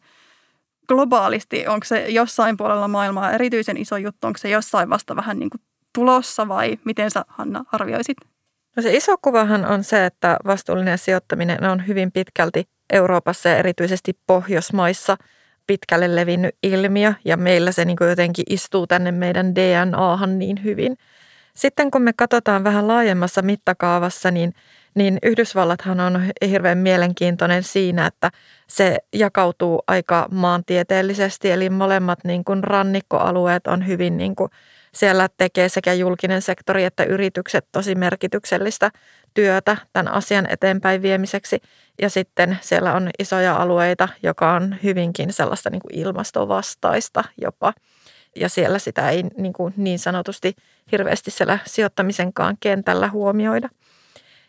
[0.89, 5.51] globaalisti, onko se jossain puolella maailmaa erityisen iso juttu, onko se jossain vasta vähän niin
[5.51, 5.61] kuin
[5.93, 8.17] tulossa vai miten sä Hanna arvioisit?
[8.77, 14.19] No se iso kuvahan on se, että vastuullinen sijoittaminen on hyvin pitkälti Euroopassa ja erityisesti
[14.27, 15.17] Pohjoismaissa
[15.67, 20.97] pitkälle levinnyt ilmiö ja meillä se niin jotenkin istuu tänne meidän DNAhan niin hyvin.
[21.55, 24.53] Sitten kun me katsotaan vähän laajemmassa mittakaavassa, niin,
[24.95, 28.31] niin Yhdysvallathan on hirveän mielenkiintoinen siinä, että
[28.67, 34.51] se jakautuu aika maantieteellisesti, eli molemmat niin kuin rannikkoalueet on hyvin niin kuin
[34.95, 38.91] siellä tekee sekä julkinen sektori että yritykset tosi merkityksellistä
[39.35, 41.61] työtä tämän asian eteenpäin viemiseksi.
[42.03, 47.73] Ja sitten siellä on isoja alueita, joka on hyvinkin sellaista niin kuin ilmastovastaista jopa.
[48.37, 50.55] Ja siellä sitä ei niin, kuin niin sanotusti
[50.93, 53.69] hirveästi siellä sijoittamisenkaan kentällä huomioida.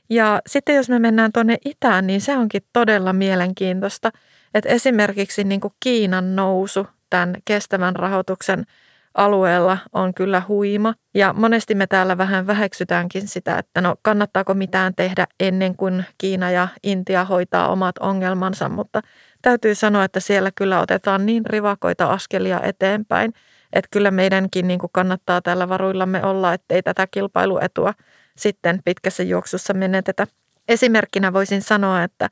[0.09, 4.11] Ja sitten jos me mennään tuonne itään, niin se onkin todella mielenkiintoista,
[4.53, 8.65] että esimerkiksi niin kuin Kiinan nousu tämän kestävän rahoituksen–
[9.13, 10.93] alueella on kyllä huima.
[11.13, 16.51] Ja monesti me täällä vähän väheksytäänkin sitä, että no kannattaako mitään tehdä ennen kuin Kiina
[16.51, 19.01] ja Intia hoitaa omat ongelmansa, mutta
[19.41, 23.33] täytyy sanoa, että siellä kyllä otetaan niin rivakoita askelia eteenpäin,
[23.73, 27.93] että kyllä meidänkin niin kuin kannattaa tällä varuillamme olla, ettei tätä kilpailuetua
[28.37, 30.27] sitten pitkässä juoksussa menetetä.
[30.67, 32.29] Esimerkkinä voisin sanoa, että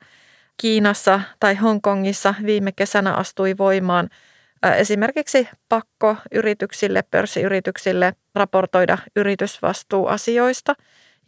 [0.56, 4.08] Kiinassa tai Hongkongissa viime kesänä astui voimaan
[4.62, 10.74] esimerkiksi pakko yrityksille, pörssiyrityksille raportoida yritysvastuuasioista.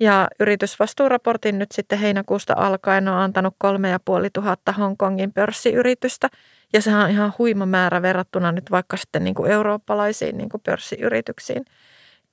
[0.00, 6.28] Ja yritysvastuuraportin nyt sitten heinäkuusta alkaen on antanut 3500 Hongkongin pörssiyritystä.
[6.72, 10.60] Ja sehän on ihan huima määrä verrattuna nyt vaikka sitten niin kuin eurooppalaisiin niin kuin
[10.60, 11.64] pörssiyrityksiin.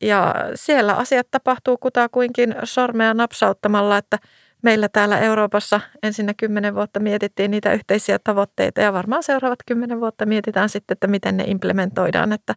[0.02, 4.18] Ja siellä asiat tapahtuu kutakuinkin sormea napsauttamalla, että
[4.62, 10.26] meillä täällä Euroopassa ensinnä kymmenen vuotta mietittiin niitä yhteisiä tavoitteita ja varmaan seuraavat kymmenen vuotta
[10.26, 12.56] mietitään sitten, että miten ne implementoidaan, että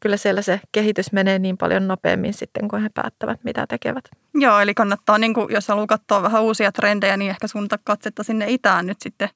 [0.00, 4.04] kyllä siellä se kehitys menee niin paljon nopeammin sitten, kun he päättävät, mitä tekevät.
[4.34, 8.22] Joo, eli kannattaa, niin kuin, jos haluaa katsoa vähän uusia trendejä, niin ehkä suunnata katsetta
[8.22, 9.28] sinne itään nyt sitten,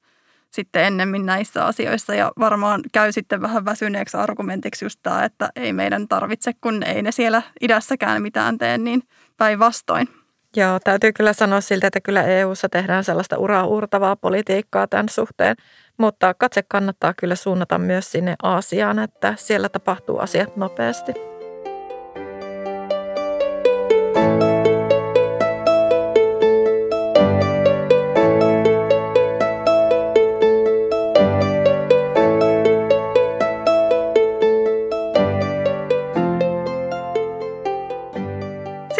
[0.49, 2.15] sitten ennemmin näissä asioissa.
[2.15, 7.01] Ja varmaan käy sitten vähän väsyneeksi argumentiksi just tämä, että ei meidän tarvitse, kun ei
[7.01, 9.03] ne siellä idässäkään mitään tee, niin
[9.37, 10.09] päinvastoin.
[10.57, 15.55] Joo, täytyy kyllä sanoa siltä, että kyllä EU:ssa tehdään sellaista uraa uurtavaa politiikkaa tämän suhteen,
[15.97, 21.36] mutta katse kannattaa kyllä suunnata myös sinne Aasiaan, että siellä tapahtuu asiat nopeasti.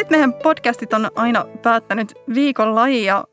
[0.09, 3.23] Meidän podcastit on aina päättänyt viikon laji ja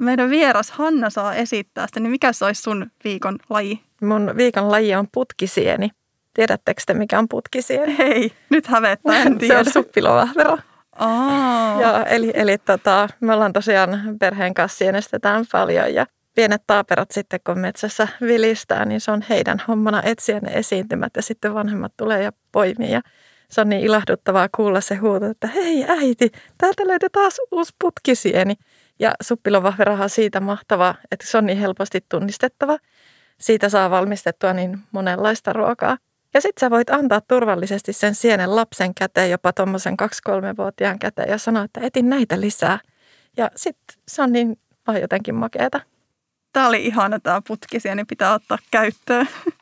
[0.00, 3.80] meidän vieras Hanna saa esittää sitä, niin mikä se olisi sun viikon laji?
[4.02, 5.90] Mun viikon laji on putkisieni.
[6.34, 7.96] Tiedättekö te, mikä on putkisieni?
[7.98, 9.54] Ei, nyt hävettää, en tiedä.
[9.64, 10.58] se on suppilovahvero.
[10.98, 11.80] Aa.
[11.80, 17.40] Joo, eli, eli tota, me ollaan tosiaan perheen kanssa sienestetään paljon ja pienet taaperot sitten,
[17.46, 22.22] kun metsässä vilistää, niin se on heidän hommana etsiä ne esiintymät ja sitten vanhemmat tulee
[22.22, 22.92] ja poimii.
[22.92, 23.00] Ja
[23.50, 28.54] se on niin ilahduttavaa kuulla se huuto, että hei äiti, täältä löytyi taas uusi putkisieni.
[28.98, 32.78] Ja suppilovahveraha siitä mahtava, että se on niin helposti tunnistettava.
[33.40, 35.98] Siitä saa valmistettua niin monenlaista ruokaa.
[36.34, 41.38] Ja sitten sä voit antaa turvallisesti sen sienen lapsen käteen, jopa tuommoisen 2-3-vuotiaan käteen ja
[41.38, 42.78] sanoa, että etin näitä lisää.
[43.36, 45.80] Ja sitten se on niin vaan jotenkin makeeta.
[46.52, 49.28] Tämä oli ihana tämä putkisieni, pitää ottaa käyttöön.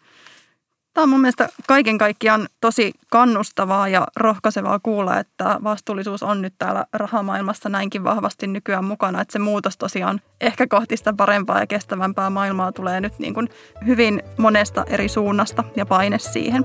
[0.99, 6.55] Tämä on mun mielestä kaiken kaikkiaan tosi kannustavaa ja rohkaisevaa kuulla, että vastuullisuus on nyt
[6.59, 11.66] täällä rahamaailmassa näinkin vahvasti nykyään mukana, että se muutos tosiaan ehkä kohti sitä parempaa ja
[11.66, 13.49] kestävämpää maailmaa tulee nyt niin kuin
[13.86, 16.64] hyvin monesta eri suunnasta ja paine siihen.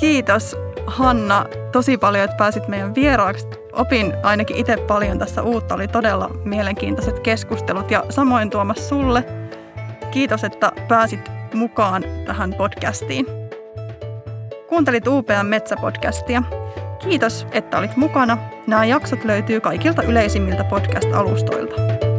[0.00, 3.46] Kiitos Hanna tosi paljon, että pääsit meidän vieraaksi.
[3.72, 9.24] Opin ainakin itse paljon tässä uutta, oli todella mielenkiintoiset keskustelut ja samoin Tuomas sulle.
[10.10, 13.26] Kiitos, että pääsit mukaan tähän podcastiin.
[14.68, 16.42] Kuuntelit UPM Metsäpodcastia.
[16.98, 18.38] Kiitos, että olit mukana.
[18.66, 22.09] Nämä jaksot löytyy kaikilta yleisimmiltä podcast-alustoilta.